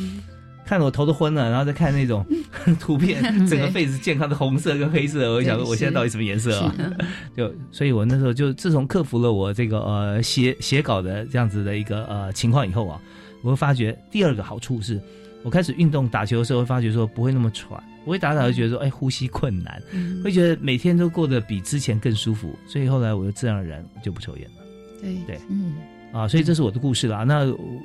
[0.67, 2.25] 看得我头都昏了，然后再看那种
[2.81, 6.75] 图片，整个肺是健康的红色跟黑色，我就想说我现在到底什么颜色啊？
[7.37, 12.99] 就所以，我那时候就自从克服了我这个呃写写稿的这样子的一个呃情况以后啊，
[13.45, 15.01] 我会发觉第二个好处是，
[15.45, 19.81] 我开始运动打球的时候，会发觉说不会那么喘，不会打打就觉得说哎呼吸困难，
[20.25, 24.65] 会觉得每天都过得比之前更舒服，所以后来我就自然而然就不抽烟了。
[25.01, 25.75] 对对，嗯。
[26.15, 27.25] 啊，所以这是我的故事啦。
[27.25, 27.41] 那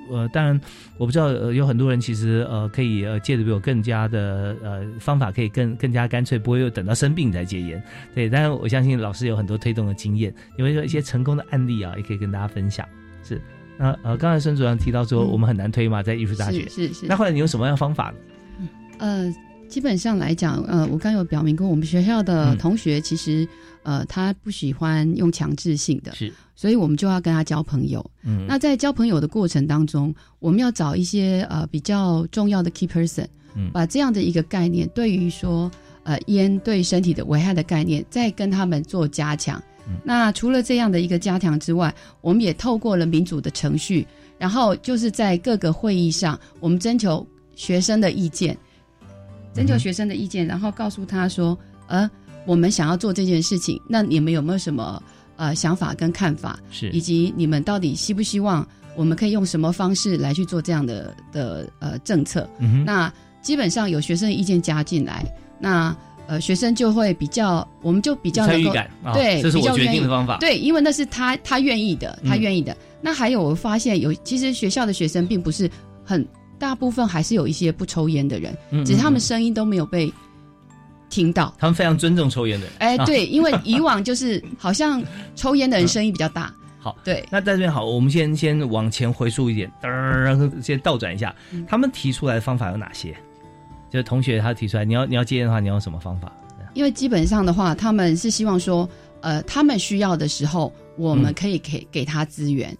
[0.07, 0.61] 呃，当然
[0.99, 7.81] 我不知道，呃，有很多人其实呃可以呃戒的比我更加的呃方法可以更更加干脆，不会又等到生病才戒烟。
[8.13, 12.87] 对，但是我相信老师有很多推动的经验，有没有一些成功的案例啊，也可以跟大家分享。
[13.23, 13.41] 是，
[13.79, 17.05] 那呃，刚才孙主任提到说我们很难推嘛，在艺术大学是是。
[17.05, 18.67] 那后来你用什么样的方法呢？
[18.97, 19.33] 呃，
[19.69, 23.47] 基本上来讲，呃，我刚有表明过，我们学校的同学其实
[23.83, 26.33] 呃他不喜欢用强制性的，是。
[26.55, 28.05] 所以我们就要跟他交朋友。
[28.23, 35.71] 嗯，那在交朋友的过程当中，我们要找一些呃比较重要的 key person，嗯，把这样的一个概念，对于说
[36.03, 39.63] 呃烟对身体的危害的概念，再跟他们做加强。
[40.03, 44.05] 那除了这样的一个加强之外，我们也透过了民主的程序，
[44.37, 48.57] 然后就是在各个会议上，我们征求学生的意见，
[49.53, 52.09] 征求学生的意见，然后告诉他说，呃，
[52.45, 55.01] 我们想要做这件事情，那你们有没有什么？
[55.41, 62.45] 呃，想法跟看法是，以及你们到底希不希望我们可以用什么方式来去做这样的的呃政策？
[62.85, 63.09] 那
[63.41, 65.25] 基本上有学生的意见加进来，
[65.57, 65.95] 那
[66.29, 72.75] 呃学生就会比较，我们就比较参与感，对，这是我决定的方法，对，因为那是他他愿意的，他愿意的。
[73.01, 75.69] 那还有我发现有，其实学校的学生并不是
[76.05, 76.25] 很
[76.57, 80.13] 大部分，还是有一些不抽烟的人，只是他们声音都没有被。
[81.11, 85.03] 听到他们非常尊重抽烟的人，哎，对，因为以往就是好像
[85.35, 86.53] 抽烟的人声音比较大。
[86.77, 91.35] 好，对，那在这边好，我们先先往前回溯一点，噔，先倒转一下，
[91.67, 93.17] 他们提出来的方法有哪些？
[93.89, 96.31] 就是同学他提出来，你要你要戒烟的话，你要什么方法？
[96.75, 98.87] 因为基本上的话，他们是希望说，
[99.21, 102.77] 呃，他们需要的时候，我们可以给给他资源，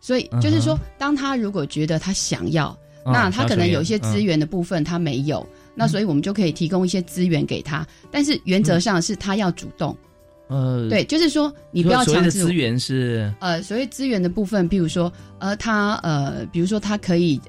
[0.00, 5.44] 所以就是说，当他如果觉得他想要，那他可能有一些资源的部分他没有。
[5.74, 9.96] 那所以我们就可以提供一些资源给他，但是原则上是他要主动。
[10.48, 12.30] 呃，对，就是说你不要强制。
[12.30, 17.40] 资源是呃，所谓资源的部分，比如说呃，他呃，比如说他可以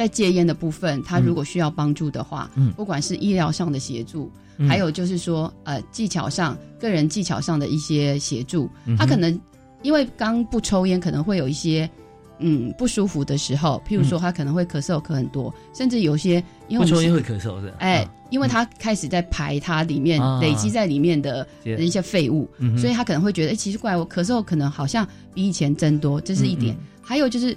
[0.00, 4.32] 在戒烟的部分，他如果需要帮助的话，嗯，不管是医疗上的协助，
[4.66, 9.38] 还有就是说呃，技巧上个人技巧上的一些协助，他可能
[9.82, 11.88] 因为刚不抽烟，可能会有一些。
[12.42, 26.74] 嗯，不舒服的时候，譬如说他可能会咳嗽，咳很多，甚至有些因为不抽烟会咳嗽的，哎，因为他开始在排他里面累积在里面的一些废物，所以他可能会觉得，哎，奇怪，我咳嗽可能好像比以前增多，这是一点。
[27.02, 27.56] 还有就是，哎，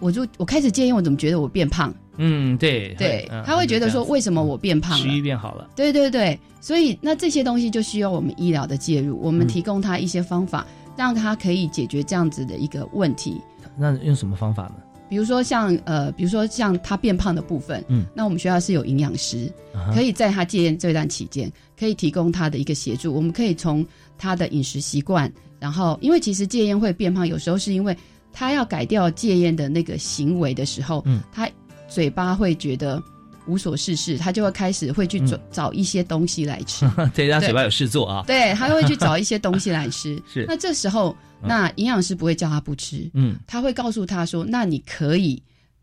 [0.00, 1.94] 我就我开始戒烟，我怎么觉得我变胖？
[2.18, 5.04] 嗯，对对，他会觉得说，为什么我变胖了？
[5.04, 5.68] 食欲变好了。
[5.76, 13.40] 对对对，所以那这些东西就需要我们医疗的介入，我们提供他一些方法，让他可以解决这样子的一个问题。
[13.76, 14.76] 那用什么方法呢？
[15.08, 19.52] 比如说像呃，比如说像他变胖的部分，嗯，那我们学校是有营养师，
[19.94, 23.14] 可以在他戒烟这段期间，可以提供他的一个协助。
[23.14, 23.86] 我们可以从
[24.18, 25.30] 他的饮食习惯，
[25.60, 27.96] 然后因为其实戒烟会变胖，有时候是因为
[28.36, 31.48] 他要改掉戒烟的那个行为的时候，嗯，他
[31.88, 33.02] 嘴巴会觉得
[33.46, 40.22] 无所事事，他就会开始会去找找一些东西来吃， 对，他嘴巴有事做啊，对，他会去找一些东西来吃。
[40.30, 41.16] 是，那这时候。
[41.42, 45.40] 那营养师不会叫他不吃，嗯，他会告诉他说：“那你可以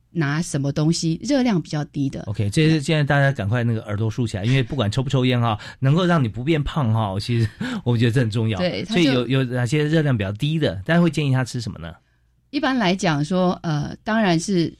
[0.09, 7.47] 拿什么东西，热量比较低的。” OK，这是现在大家赶快那个耳朵竖起来， 因为不管抽不抽烟哈，能够让你不变胖哈，其实
[7.85, 8.57] 我觉得这很重要。
[8.57, 11.93] 对，所以有有哪些热量比较低的，大家会建议他吃什么呢？
[12.53, 14.73] 一般来讲说，呃，当然是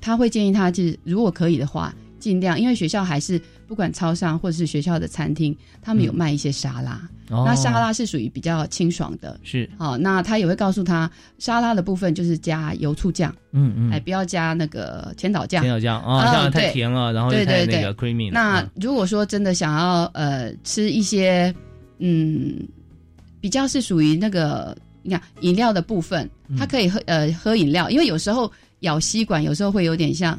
[0.00, 3.40] 他会建议他，就是如果可以的话，尽量，因为学校还是。
[3.70, 7.00] 不管超商或者是学校的餐厅，他们有卖一些沙拉。
[7.28, 9.70] 那沙拉是属于比较清爽的，是。
[9.78, 15.62] 好，那他也会告诉他，沙拉的部分就是加油醋酱，嗯嗯，哎，不要加那个千岛酱。
[15.62, 18.28] 千岛酱啊，这样太甜了，然后太那个 creamy。
[18.32, 21.54] 那如果说真的想要呃吃一些
[22.00, 22.58] 嗯
[23.40, 26.28] 比较是属于那个你看饮料的部分，
[26.58, 30.38] 他可以喝呃喝饮料，因为有时候咬吸管有时候会有点像。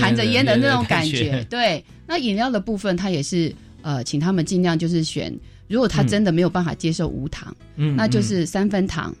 [0.00, 1.84] 含着烟的那种感觉， 对。
[2.04, 5.32] 那饮料的部分，他也是呃，请他们尽量就是选，
[5.68, 9.14] 如果他真的没有办法接受无糖，嗯，那就是三分糖，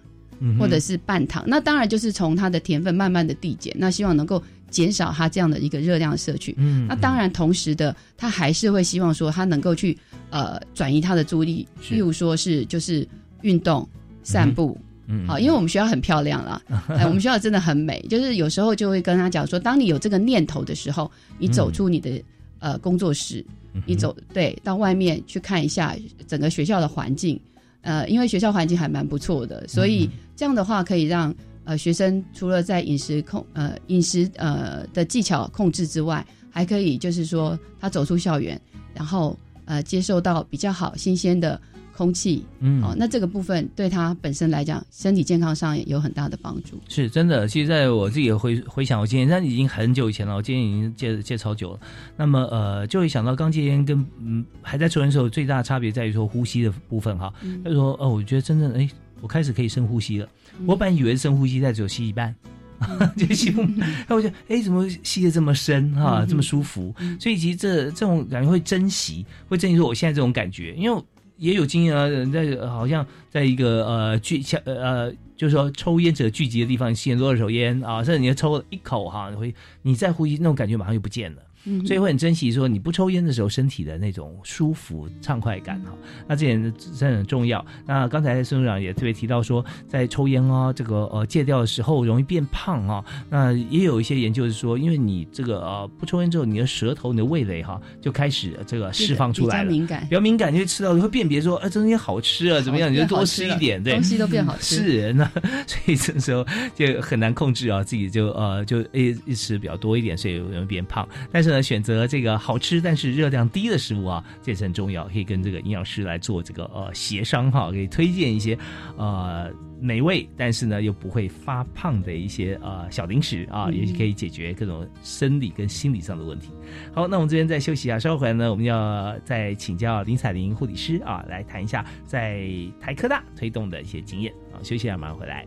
[0.58, 1.44] 或者是半糖。
[1.46, 6.52] 那当然就是从它的甜分慢慢的递减，那希望能够减少他这样的一个热量摄取。
[6.58, 9.96] 嗯那当然，同时的他还是会希望说他能够去
[10.30, 13.06] 呃转移他的注意力，是例如说是就是
[13.42, 13.88] 运动、
[14.22, 14.76] 散步。
[15.12, 18.00] 嗯好，因为我们学校很漂亮啦， 哎，我们学校真的很美。
[18.08, 22.22] 就是有时候就会跟他讲说，当你有这个念头的时候，你走出你的、
[22.60, 23.44] 呃工作室，
[23.84, 25.96] 你走对到外面去看一下
[26.28, 27.40] 整个学校的环境。
[27.82, 38.60] 呃，因为学校环境还蛮不错的，所以这样的话可以让呃学生除了在饮食控呃饮食呃的技巧控制之外，还可以就是说他走出校园，
[38.94, 41.60] 然后呃接受到比较好新鲜的
[42.00, 46.80] 空气，嗯哦，那这个部分对他本身来讲，身体健康上也有很大的帮助。
[46.88, 51.80] 是真的，其实在我自己回回想，我戒烟，但已经很久以前了，我戒烟已经戒戒超久了。
[52.16, 57.30] 那么呃，就会想到刚戒烟跟嗯还在抽烟的时候，最大的差别在于说呼吸的部分哈。
[57.42, 58.88] 嗯他说哦，我觉得真正哎，
[59.20, 60.26] 我开始可以深呼吸了。
[60.64, 62.34] 我本来以为深呼吸，但只有吸一半。
[63.14, 66.94] 就吸不，然后我就哎，怎么吸的这么深哈，嗯这么舒服？
[67.20, 71.02] 所以其实这这种感觉会珍惜，会珍惜说我现在这种感觉，因为
[71.40, 81.42] 也有经验啊，人在好像在一个呃聚像呃，就是说抽烟者聚集的地方吸很多二手烟啊，甚至你要抽了一口哈，你会你在呼吸那种感觉马上就不见了。
[81.64, 85.92] 嗯所以会很珍惜说你不抽烟的时候身体的那种舒服畅快感哈，
[86.26, 86.60] 那这点
[86.96, 87.64] 真的很重要。
[87.86, 100.02] 那刚才孙处长也特别提到说，在抽烟啊这个呃戒掉的时候容易变胖啊，那也有一些研究是说，因为你这个呃不抽烟之后，你的舌头、你的味蕾哈就开始这个释放出来了，比较敏感。
[100.08, 104.76] 比较敏感，就会吃到你会辨别说，哎、这 东西好吃啊，怎么样，你就多吃一点，对，东西都变好吃。
[104.76, 105.24] 是那
[105.66, 106.44] 所以这时候
[106.74, 111.06] 就很难控制啊，自己就呃就一一吃比较多一点，所以容易变胖。
[111.30, 118.56] 但是呢，选择这个好吃但是热量低的食物啊，这也是很重要，可以跟这个营养师来做这个呃协商哈，可以推荐一些
[118.96, 119.50] 呃。
[119.82, 126.50] 美味，但是呢又不会发胖的一些呃小零食啊，也是可以解决各种生理跟心理上的问题。
[126.92, 132.46] 好，那我们这边再休息一下，稍后回来呢，我们要再请教林彩玲护理师啊，来谈一下在
[132.78, 134.60] 台科大推动的一些经验啊。
[134.62, 135.46] 休息一下，马上回来。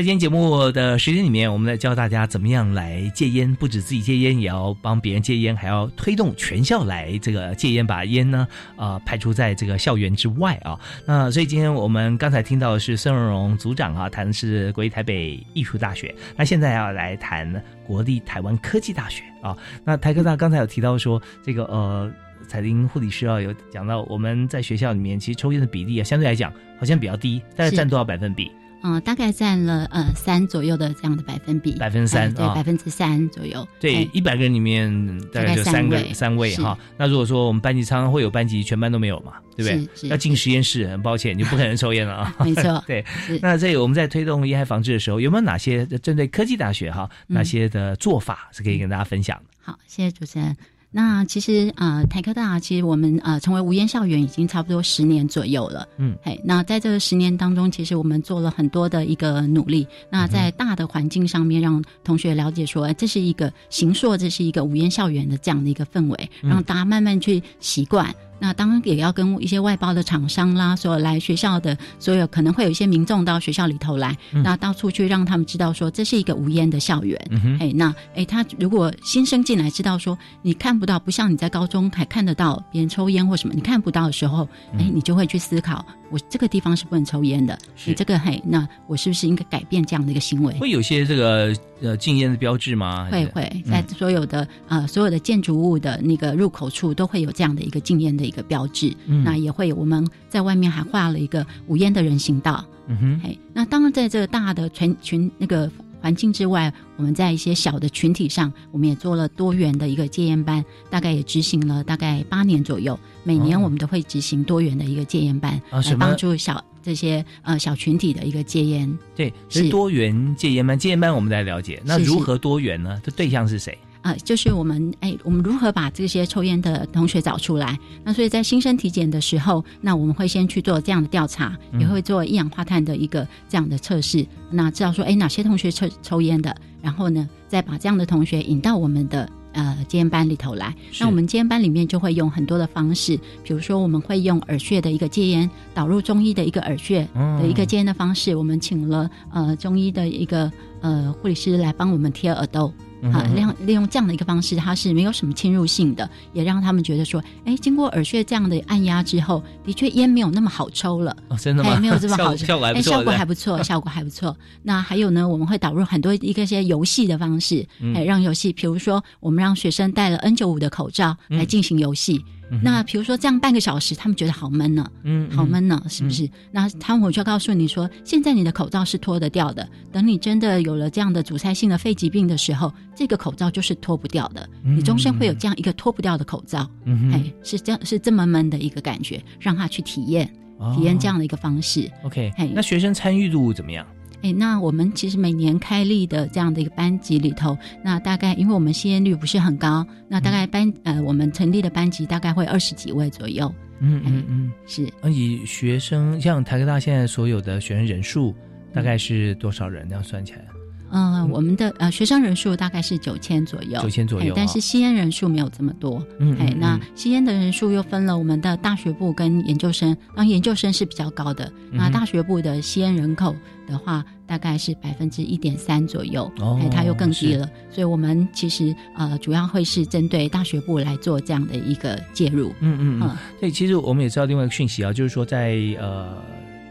[0.00, 10.80] 在今天节目的时间里面，我们来教大家怎么样来戒烟，不止自己戒烟，也要帮别人戒烟，还要推动全校来这个戒烟，把烟呢呃排除在这个校园之外啊。
[11.04, 19.54] 那所以今天我们刚才听到的是孙荣荣组长啊，谈的是国立台北艺术大学，那现在要来谈国立台湾科技大学啊。
[19.84, 22.10] 那台科大刚才有提到说这个呃。
[22.48, 28.50] 彩玲护理师啊，有讲到我们在学校里面，其实抽烟的比例啊，相对来讲好像比较低，大概是占多少百分比？
[28.82, 33.66] 嗯、大概占了呃三左右的这样的百分比，百分之三哎对，啊百分之三左右。
[33.78, 36.78] 对哎，一百个人里面大概就三个三位哈。
[36.96, 40.08] 那如果说我们班级常常会有班级全班都没有嘛，对不对？
[40.08, 42.36] 要进实验室，很抱歉，你不可能抽烟了啊。
[42.44, 43.04] 没错 对。
[43.42, 49.44] 那这个我们在推动烟害防治的时候，有没有哪些针对科技大学哈，嗯哪些的做法是可以跟大家分享的？
[49.62, 50.56] 好，谢谢主持人。
[50.92, 55.86] 那其实呃，台科大其实我们呃成为无烟校园已经差不多十年左右了。
[55.98, 59.86] 嗯，嘿，那在这十年当中，其实我们做了很多的一个努力。
[60.10, 68.12] 那在大的环境上面，让同学了解说，哎，这是一个行硕，这是一个无烟校园的这样的一个氛围，嗯让大家慢慢去习惯。
[68.40, 77.20] 那当然也要跟一些外包的厂商啦，所有来学校的所有可能会有一些民众到学校里头来，嗯那到处去让他们知道说这是一个无烟的校园。
[77.60, 90.52] 哎，那哎，他如果新生进来知道说你看不到，不像你在高中还看得到别人抽烟或什么，你看不到的时候，嗯哎，你就会去思考，我这个地方是不能抽烟的，你这个嘿，那我是不是应该改变这样的一个行为？
[90.58, 93.08] 会有些这个呃禁烟的标志吗？
[93.10, 102.64] 会会嗯在所有的、呃所有的建筑物的那个入口处都会有这样的一个禁烟的一个标志，嗯那也会有我们在外面还画了一个无烟的人行道。
[102.86, 105.70] 嗯哼，嘿，那当然在这个大的全群那个
[106.00, 112.98] 环境之外，我们在一些小的群体上，我们也做了多元的一个戒烟班，大概也执行了大概八年左右。
[113.22, 118.98] 每年哦我们都会执行多元的一个戒烟班，来帮助小这些呃小群体的一个戒烟。
[119.14, 122.98] 对，是是多元戒烟班，戒烟班我们来了解，那如何多元呢？
[123.04, 123.76] 这对象是谁？
[124.02, 127.78] 啊、就是我们哎，我们如何把这些抽烟的同学找出来？
[128.04, 139.28] 那所以在新生体检的时候，那我们会先去做这样的调查，嗯也会做一氧化碳的一个这样的测试，那知道说哎哪些同学抽抽烟的，然后呢再把这样的同学引到我们的。
[139.52, 147.00] 呃，戒烟班里头来，那我们戒烟班里面就会用很多的方式，比如说我们会用耳穴的一个戒烟，导入中医的一个耳穴
[147.40, 152.72] 的一个戒烟的方式，我们请了呃中医的一个呃护理师来帮我们贴耳豆，
[153.02, 161.16] 啊，嗯利用利用这样的一个方式，它是没有什么侵入性的，也让他们觉得说，哎，经过耳穴这样的按压之后，的确烟没有那么好抽了。
[161.28, 161.70] 哦，真的吗？
[161.74, 164.36] 哎，没有这么好抽，效效果还不错，哎效果还不错，效果还不错。
[164.62, 172.24] 那还有呢，我们会导入很多一个些游戏的方式，嗯哎，让游戏，比如说我们让学生戴了 N 九五的口罩来进行游戏。
[172.62, 176.28] 那比如说这样半个小时，他们觉得好闷呢，嗯好闷呢，是不是？
[176.50, 190.26] 那他们我就告诉你说，现在你的口罩是脱得掉的，等你真的有了这样的阻塞性的肺疾病的时候，这个口罩就是脱不掉的，嗯你终身会有这样一个脱不掉的口罩，嗯哼哎，是这样是这么闷的一个感觉，让他去体验。
[190.26, 191.90] 哦体验这样的一个方式。
[192.04, 193.86] OK，嘿那学生参与度怎么样？
[194.22, 203.52] 哎，那我们其实每年开立的这样的一个班级里头，那大概因为我们吸烟率不是很高，那大概班、呃我们成立的班级大概会二十几位左右。
[203.80, 204.86] 嗯嗯嗯，是。
[205.00, 208.34] 那以学生像台科大现在所有的学生人数
[208.74, 209.88] 大概是多少人？
[209.88, 210.44] 这样算起来，
[210.90, 215.98] 呃，我们的呃学生人数大概是九千左右，9000左右哎但啊是吸烟人数没有这么多。
[215.98, 223.34] 哎嗯嗯，那嗯吸烟的人数又分了我们的大学部跟研究生，当然研究生是比较高的，那大学部的吸烟人口
[223.66, 227.48] 的话，大概是百分之一点三左右，哦哎，它又更低了。
[227.70, 232.52] 所以我们其实呃主要会是针对大学部来做这样的一个介入。
[232.60, 236.16] 嗯嗯嗯，对，其实我们也知道另外一个讯息啊，就是说在呃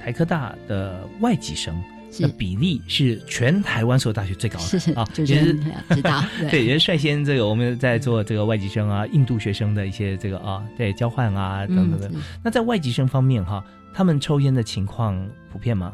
[0.04, 1.74] 台科大的外籍生。
[2.12, 2.28] 是。
[2.30, 5.54] 比例是全台湾所有大学最高的，是是啊，主持也是。
[5.90, 6.50] 知道 对。
[6.52, 12.08] 对，也是率先这个我们在做这个外籍生啊、印度学生的一些这个啊，对交换啊等等的。
[12.10, 12.22] 嗯。
[12.44, 15.94] 那在外籍生方面哈，他们抽烟的情况普遍吗？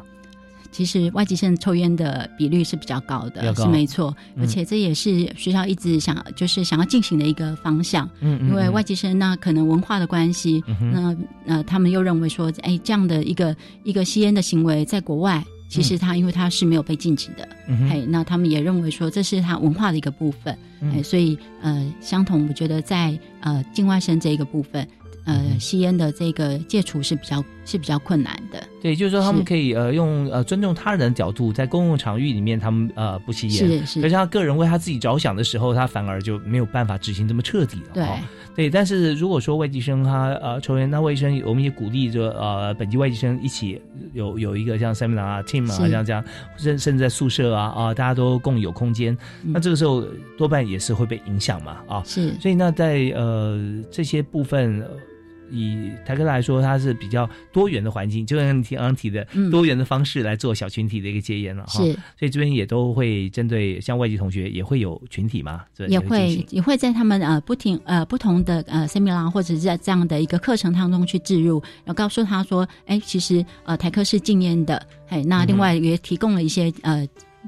[0.72, 3.64] 其实外籍生抽烟的比率是比较高的，高。
[3.64, 4.42] 是没错，嗯。
[4.42, 8.04] 而且这也是学校一直想就是想要进行的一个方向。
[8.20, 10.92] 嗯嗯嗯因为外籍生那可能文化的关系，嗯
[11.46, 15.42] 那呃他们又认为说，哎，这样的一个一个吸烟的行为在国外。
[15.68, 17.88] 其实他因为他是没有被禁止的，嗯哼。
[17.90, 20.92] 哎，那他们也认为说这是他文化的一个部分，嗯。
[20.92, 24.86] 哎，所以呃，相同，我觉得在呃境外生这一个部分，
[25.24, 28.62] 呃，嗯吸烟的这个戒除是比较是比较困难的。
[28.80, 34.00] 对，就是说他们可以呃用呃尊重他人的角度，在公共场域里面他们呃不吸烟，是是。
[34.00, 37.90] 可是他个人为他自己着想的时候，他反而就没有办法执行这么彻底了。
[37.94, 38.04] 对。
[38.04, 38.18] 哦
[38.56, 43.80] 对，但是如果说外籍生他呃抽烟，那外籍生我们也鼓励着呃本地外籍生一起
[44.14, 46.24] 有有一个像 seminar 啊 team 啊这样这样，
[46.56, 50.02] 甚甚至在宿舍啊啊大家都共有空间，那这个时候
[50.38, 52.02] 多半也是会被影响嘛啊。
[52.04, 54.82] 是所以那在呃这些部分。
[55.50, 59.50] 呃以台科大来说，它是比较多元的环境，就像你刚刚提的嗯。
[59.50, 61.82] 多元的方式来做小群体的一个戒烟了哈。
[61.82, 61.92] 是。
[62.18, 77.06] 所以这边也都会针对像外籍同学也会有群体嘛，对也进行会也会在他们呃不停呃不同的呃 seminar 或者是在这样的一个课程当中去置入，然后告诉他说，哎，其实呃台科是禁烟的，哎，那另外也提供了一些呃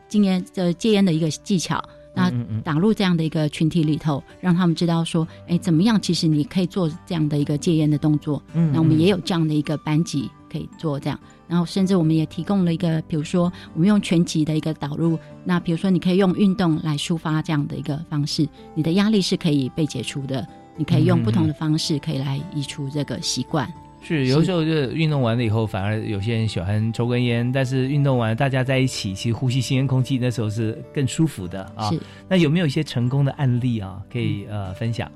[0.08, 1.82] 禁烟的戒烟的一个技巧。
[2.30, 6.00] 嗯打入这样的一个群体里头，让他们知道说，哎，怎么样？
[6.00, 8.42] 其实你可以做这样的一个戒烟的动作。
[8.54, 20.46] 嗯那我们嗯也有这样的一个班级可以做这样，然后甚至我们也提供了一个，比如说我们用全集的一个导入，那比如说你可以用运动来抒发这样的一个方式，你的压力是可以被解除的，
[20.76, 23.70] 你可以用不同的方式可以来移除这个习惯。
[24.00, 31.90] 是有时候就是运动完了以后，反而有些人喜欢抽根烟，但是运动完大家在一起，其实呼吸新鲜空气，那时候是更舒服的啊。
[32.28, 35.10] 那有没有一些成功的案例啊，可以呃分享？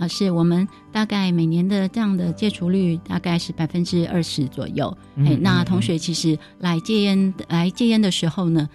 [0.00, 4.96] 啊，是我们大概每年的这样的戒除率大概是百分之二十左右。
[5.18, 8.66] 哎、那同学其实来戒烟来戒烟的时候呢，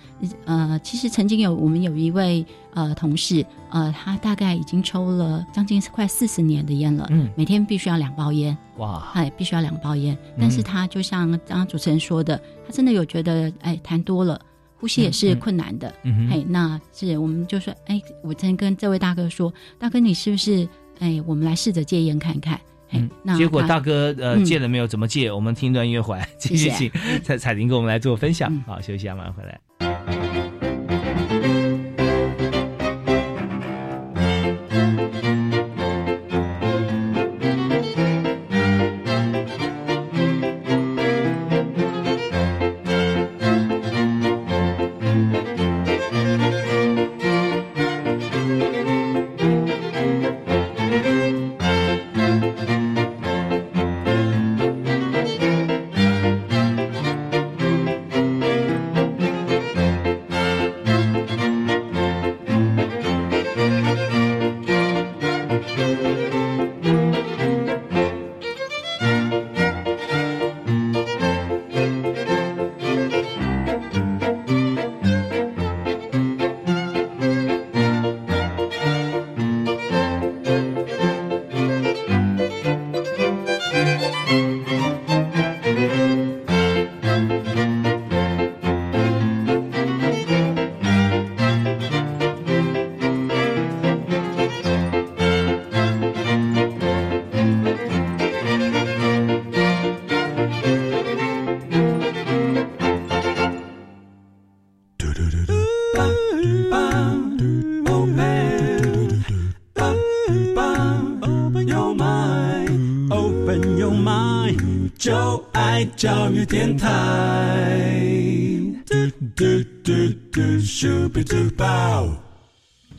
[0.45, 2.45] 呃，其实曾经有我们有一位
[2.76, 10.15] 呃同事，呃，他大概已经抽了将近快四十年的烟了，嗯每天必须要两包烟，哇，哎，必须要两包烟。
[10.39, 14.39] 但是嗯他就像刚刚主持人说的，他真的有觉得哎痰多了，
[14.80, 15.91] 呼吸也是困难的。
[16.03, 20.67] 嗯哼哎，那是我们就说，哎，我曾跟这位大哥说，大哥你是不是
[21.00, 22.60] 哎，我们来试着戒烟看看。
[22.91, 24.86] 哎，那结果大哥呃嗯戒了没有？
[24.88, 25.32] 怎么戒？
[25.32, 26.91] 我们听一段音乐回来，继续谢 请
[27.24, 28.56] 彩彩玲跟我们来做分享。
[28.68, 29.60] 好，休息一下，马上回来。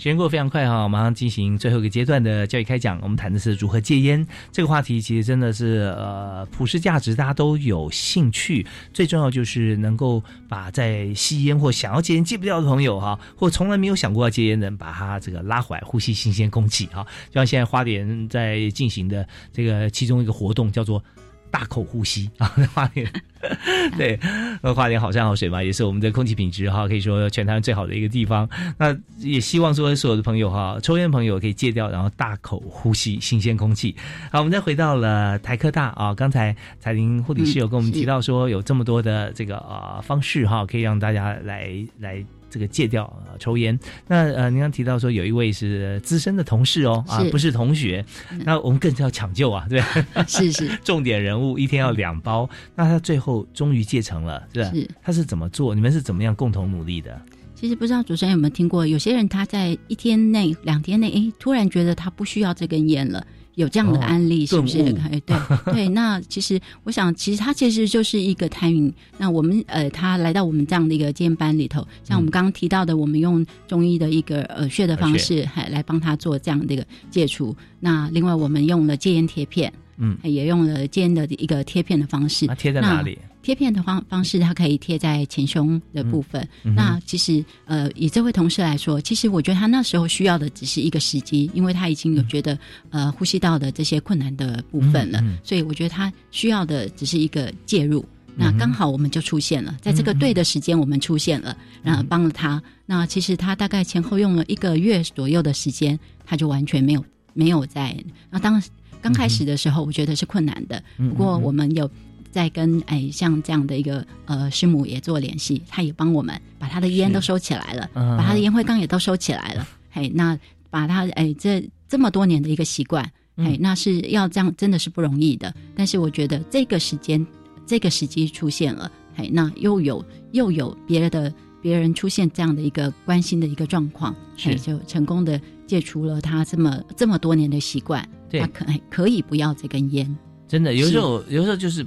[0.06, 2.96] 时间过得非常快哈，马上进行最后一个阶段的教育开讲。
[3.02, 8.64] 我们谈的是如何戒烟这个话题，其实真的是呃普世价值，大家都有兴趣。
[8.94, 17.04] 最重要就是能够把在吸烟或想要戒烟戒不掉的朋友哈，或从来没有想过要戒烟的人，把他这个拉回来，呼吸新鲜空气哈。
[17.30, 21.02] 就像现在花莲在进行的这个其中一个活动叫做。
[21.50, 23.10] 大口呼吸 啊，花莲
[23.96, 24.18] 对，
[24.62, 28.48] 那，花莲好山好水嘛，也是我们的空气品质哈，可以说全台湾最好的一个地方。
[28.76, 33.94] 那也希望说所有的朋友哈，抽烟朋友可以戒掉，然后大口呼吸新鲜空气。
[34.32, 41.70] 好，我们再回到了台科大啊，刚才彩玲护理师有跟我们提到说，有这么多的这个呃方式哈，可以让大家来
[42.00, 42.24] 来。
[42.48, 48.04] 这个戒掉、呃、抽烟，那呃，您刚提到说有一位是资深的同事哦，啊，不是同学，
[48.44, 49.82] 那我们更是要抢救啊，对，
[50.26, 54.70] 是是 重点人物，一天要两包，那他最后终于戒成了，是吧？
[54.72, 55.74] 是他是怎么做？
[55.74, 57.20] 你们是怎么样共同努力的？
[57.54, 63.26] 其实不知道主持人有没有听过，有些人他在一天内、两天内，哎，突然觉得他不需要这根烟了。
[63.56, 64.82] 有这样的案例，哦是不是？
[64.84, 65.36] 对
[65.72, 65.88] 对。
[65.88, 68.92] 那其实我想，其实他其实就是一个 timing。
[69.18, 77.56] 那我们呃，他来到我们这样的一个戒烟班里头，像我们刚刚提到的，我们用中医的一个耳穴的方式，还来帮他做这样的一个戒除。
[77.80, 82.46] 那另外，我们用了戒烟贴片，嗯，也用了肩的一个贴片的方式。
[82.46, 83.18] 那贴在哪里？
[83.42, 86.42] 贴片的方方式，它可以贴在前胸的部分。
[86.64, 92.58] 嗯嗯、那其实，呃，以这位同事来说，其实我觉得他那时候需要的只是一个时机，因为他已经有觉得，
[92.90, 98.04] 呃，呼吸道的这些困难的部分了，所以我觉得他需要的只是一个介入。
[98.34, 102.60] 那刚好我们就出现了，在这个对的时间，我们出现了，然后帮了他。
[102.84, 107.96] 那其实他大概前后用了一个月左右的时间，他就完全没有没有在。
[108.28, 108.60] 那当
[109.06, 110.82] 刚开始的时候，我觉得是困难的。
[110.98, 111.88] 嗯不过我们有
[112.32, 119.66] 在跟哎像这样的一个呃师母也做联系，他也帮我们把他的烟都收起来了，嗯把他的烟灰缸也都收起来了。
[119.94, 120.36] 嘿，那
[120.70, 123.46] 把他哎这这么多年的一个习惯，嗯。
[123.46, 125.54] 哎，那是要这样真的是不容易的。
[125.76, 127.24] 但是我觉得这个时间
[127.64, 131.32] 这个时机出现了，嘿，那又有又有别的
[131.62, 134.48] 别人出现这样的一个关心的一个状况，是。
[134.48, 140.16] 嘿就成功的戒除了他这么这么多年的习惯，对他可可以不要这根烟，
[140.48, 141.84] 真的，有时候有时候就是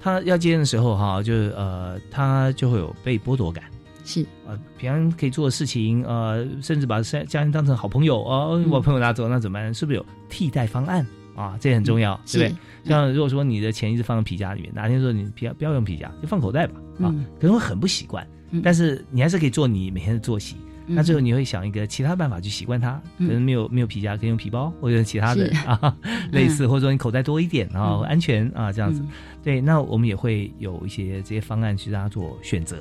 [0.00, 3.64] 他要戒烟的时候哈，就是呃，他就会有被剥夺感。
[4.04, 9.74] 是呃，平常可以做的事情，呃，甚至把家家人当成好朋友哦，嗯我朋友拿走那怎么办？
[9.74, 11.58] 是不是有替代方案啊？
[11.60, 12.88] 这也很重要，对不对是？
[12.88, 20.56] 像如果说你的钱一直放在皮夹里面，哪天说你皮夹不要用皮夹，就放口袋吧，啊，嗯可能会很不习惯，嗯但是你还是可以做你每天的作息。
[20.88, 20.94] 嗯。
[20.96, 25.96] 那最后你会想一个其他办法去习惯它，可嗯能没有没有皮夹，可以用皮包或者其他的啊，
[26.32, 28.02] 类似，或者说你口袋多一点啊，嗯。
[28.04, 29.00] 安全啊这样子。
[29.02, 29.08] 嗯。
[29.44, 32.76] 对，那我们也会有一些这些方案去让他做选择，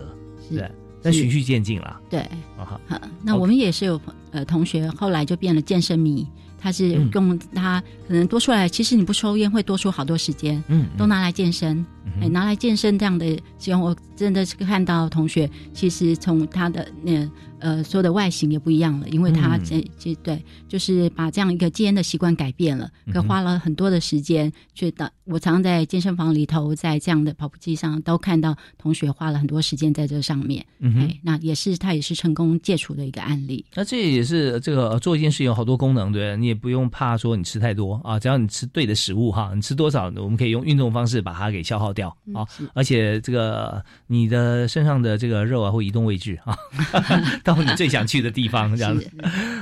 [0.50, 0.58] 是。
[0.58, 2.00] 对，但循序渐进啦。
[2.10, 2.20] 对。
[2.58, 4.02] 啊，好，那我们也是有
[4.32, 6.28] 呃同学后来就变了健身迷，
[6.58, 19.64] 他是嗯用他可能多出来，其实你不抽烟会多出好多时间，嗯，都拿来健身，嗯哎，拿来健身这样的希望，我真的是看到同学其实从他的那呃说的外形也不一样了，因为他嗯。
[19.64, 33.64] 这这对就是把这样一个戒烟的习惯改变了，可花了很多的时间去到我常在健身房里头，在这样的跑步机上都看到同学花了很多时间在这上面，嗯那也是他也是成功戒除的一个案例。
[33.76, 46.58] 那这也是这个呃做一件事情有好多功能，对你也不用怕说你吃太多啊，只要你吃对的食物哈，你吃多少，我们可以用运动方式把它给消耗掉啊，而且这个你的身上的这个肉啊会移动位置啊，
[47.44, 49.10] 到你最想去的地方这样子。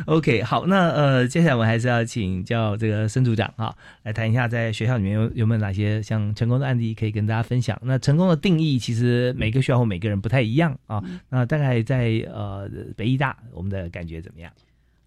[0.05, 7.79] OK，好，那呃，接下来我们还是要请教这个孙组长啊，来谈一下在学校里面有有没有哪些像成功的案例可以跟大家分享。
[7.83, 11.03] 那成功的定义其实每个学校或每个人不太一样啊。
[11.29, 14.51] 那大概在呃北医大，我们的感觉怎么样？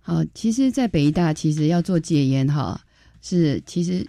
[0.00, 2.80] 好，其实，在北医大，其实要做戒烟哈，
[3.20, 4.06] 是其实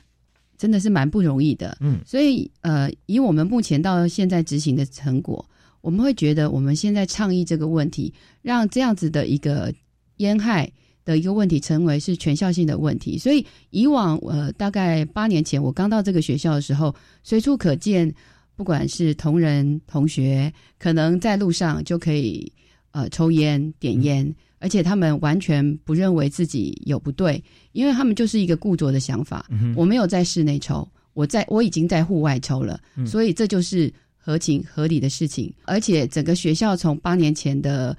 [0.60, 1.78] 真的是蛮不容易的。
[1.80, 5.44] 嗯，所以呃，以我们目前到现在执行的成果，
[5.80, 9.74] 我们会觉得我们现在倡议这个问题，让这样子的一个
[10.18, 10.70] 烟害
[11.06, 13.18] 的一个问题成为是全校性的问题。
[13.18, 16.94] 所以以往呃，大概八年前我刚到这个学校的时候，
[17.24, 18.14] 随处可见，
[18.58, 22.52] 不管是同仁同学，可能在路上就可以
[22.92, 24.36] 呃抽烟点烟。
[24.60, 27.42] 而且他们完全不认为自己有不对，
[27.72, 29.46] 因为他们就是一个固着的想法。
[29.50, 35.54] 嗯我没有在室内抽，我在我已经在户外抽了，嗯所以这就是合情合理的事情。
[35.66, 37.98] 而且整个学校从八年前的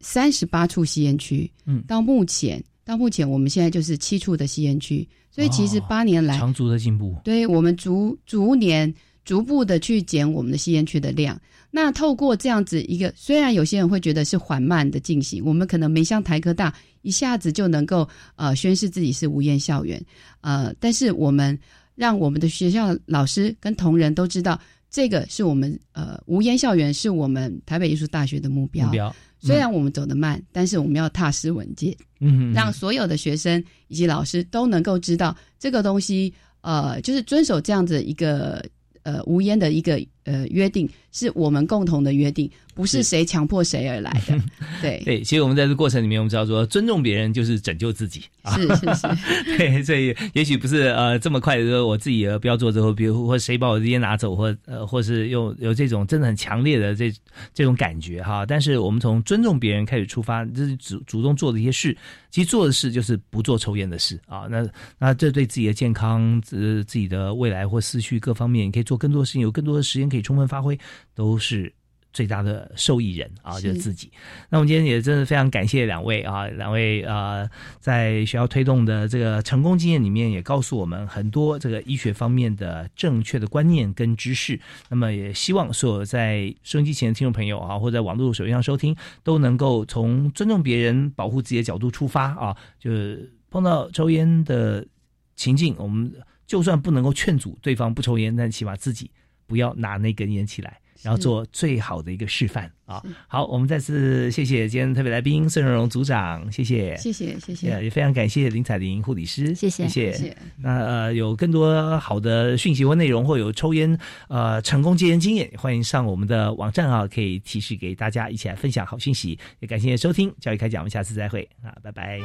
[0.00, 7.16] 三十八处吸烟区，嗯，到目前到目前我们现在就是七处的吸烟区，所以其实哦八年来、长足的进步。
[7.22, 8.92] 对我们逐逐年
[9.24, 11.40] 逐步的去减我们的吸烟区的量。
[11.74, 18.06] 那透过这样子一个，虽然有些人会觉得是缓慢的进行，我们可能没像台科大一下子就能够
[18.36, 20.00] 呃宣示自己是无烟校园，
[20.42, 21.58] 呃，但是我们
[21.94, 24.60] 让我们的学校老师跟同仁都知道，
[24.90, 28.84] 这个是我们呃无烟校园是我们台北艺术大学的目标。
[28.86, 29.16] 目标。
[29.40, 38.64] 虽然我们走得慢，但是我们要踏实稳健，嗯，让所有的学生以及老师都能够知道这个东西，呃，就是遵守这样子一个
[39.02, 44.38] 呃无烟的一个呃约定，是我们共同的约定，不是是谁强迫谁而来的。
[44.80, 48.56] 对，对，其实我们在这过程里面，我们知道说尊重别人就是拯救自己啊。
[48.56, 49.08] 是是是，
[49.58, 57.12] 对，所以也许不是呃这么快的说我自己呃不要做之后，比如或谁把我的烟拿走，或呃或是有有这种真的很强烈的这
[57.52, 58.46] 这种感觉哈。
[58.46, 61.96] 但是我们从尊重别人开始出发，这是主主动做的一些事。
[62.30, 64.46] 其实做的事就是不做抽烟的事啊。
[64.50, 64.66] 那
[64.98, 70.78] 那这对自己的健康、自自己的未来或思绪各方面，你可以做更多的事情，有更多的时间可以充分发挥，
[71.14, 71.72] 都是。
[72.14, 74.12] 最大的受益人啊，就是自己。
[74.50, 77.48] 那我们今天也真的非常感谢两位啊，两位呃，
[77.80, 84.60] 在学校推动的这个成功经验里面，也告诉我们很多这个医学方面的正确的观念跟知识。
[84.90, 94.86] 那么也希望所有在收音机前的听众朋友啊，或者在网络手机上收听，都能够从尊重别人、保护自己的角度出发啊，就是碰到抽烟的
[95.34, 96.12] 情境，我们
[96.46, 99.10] 就算不能够劝阻对方不抽烟，但起码自己
[99.52, 100.78] 不要拿那根烟起来。
[101.02, 103.02] 然后做最好的一个示范啊！
[103.26, 110.36] 好，我们再次谢谢今天特别来宾孙荣荣组长，谢谢，谢谢谢谢，也非常感谢林彩玲护理师，谢谢谢谢。
[110.60, 113.98] 那呃，有更多好的讯息或内容，或有抽烟
[114.28, 119.36] 呃成功戒烟经验，欢迎上我们的网站啊，可以提示给大家一起来分享好讯息。
[119.58, 122.20] 也感谢收听教育开讲，我们下次再会啊，拜拜。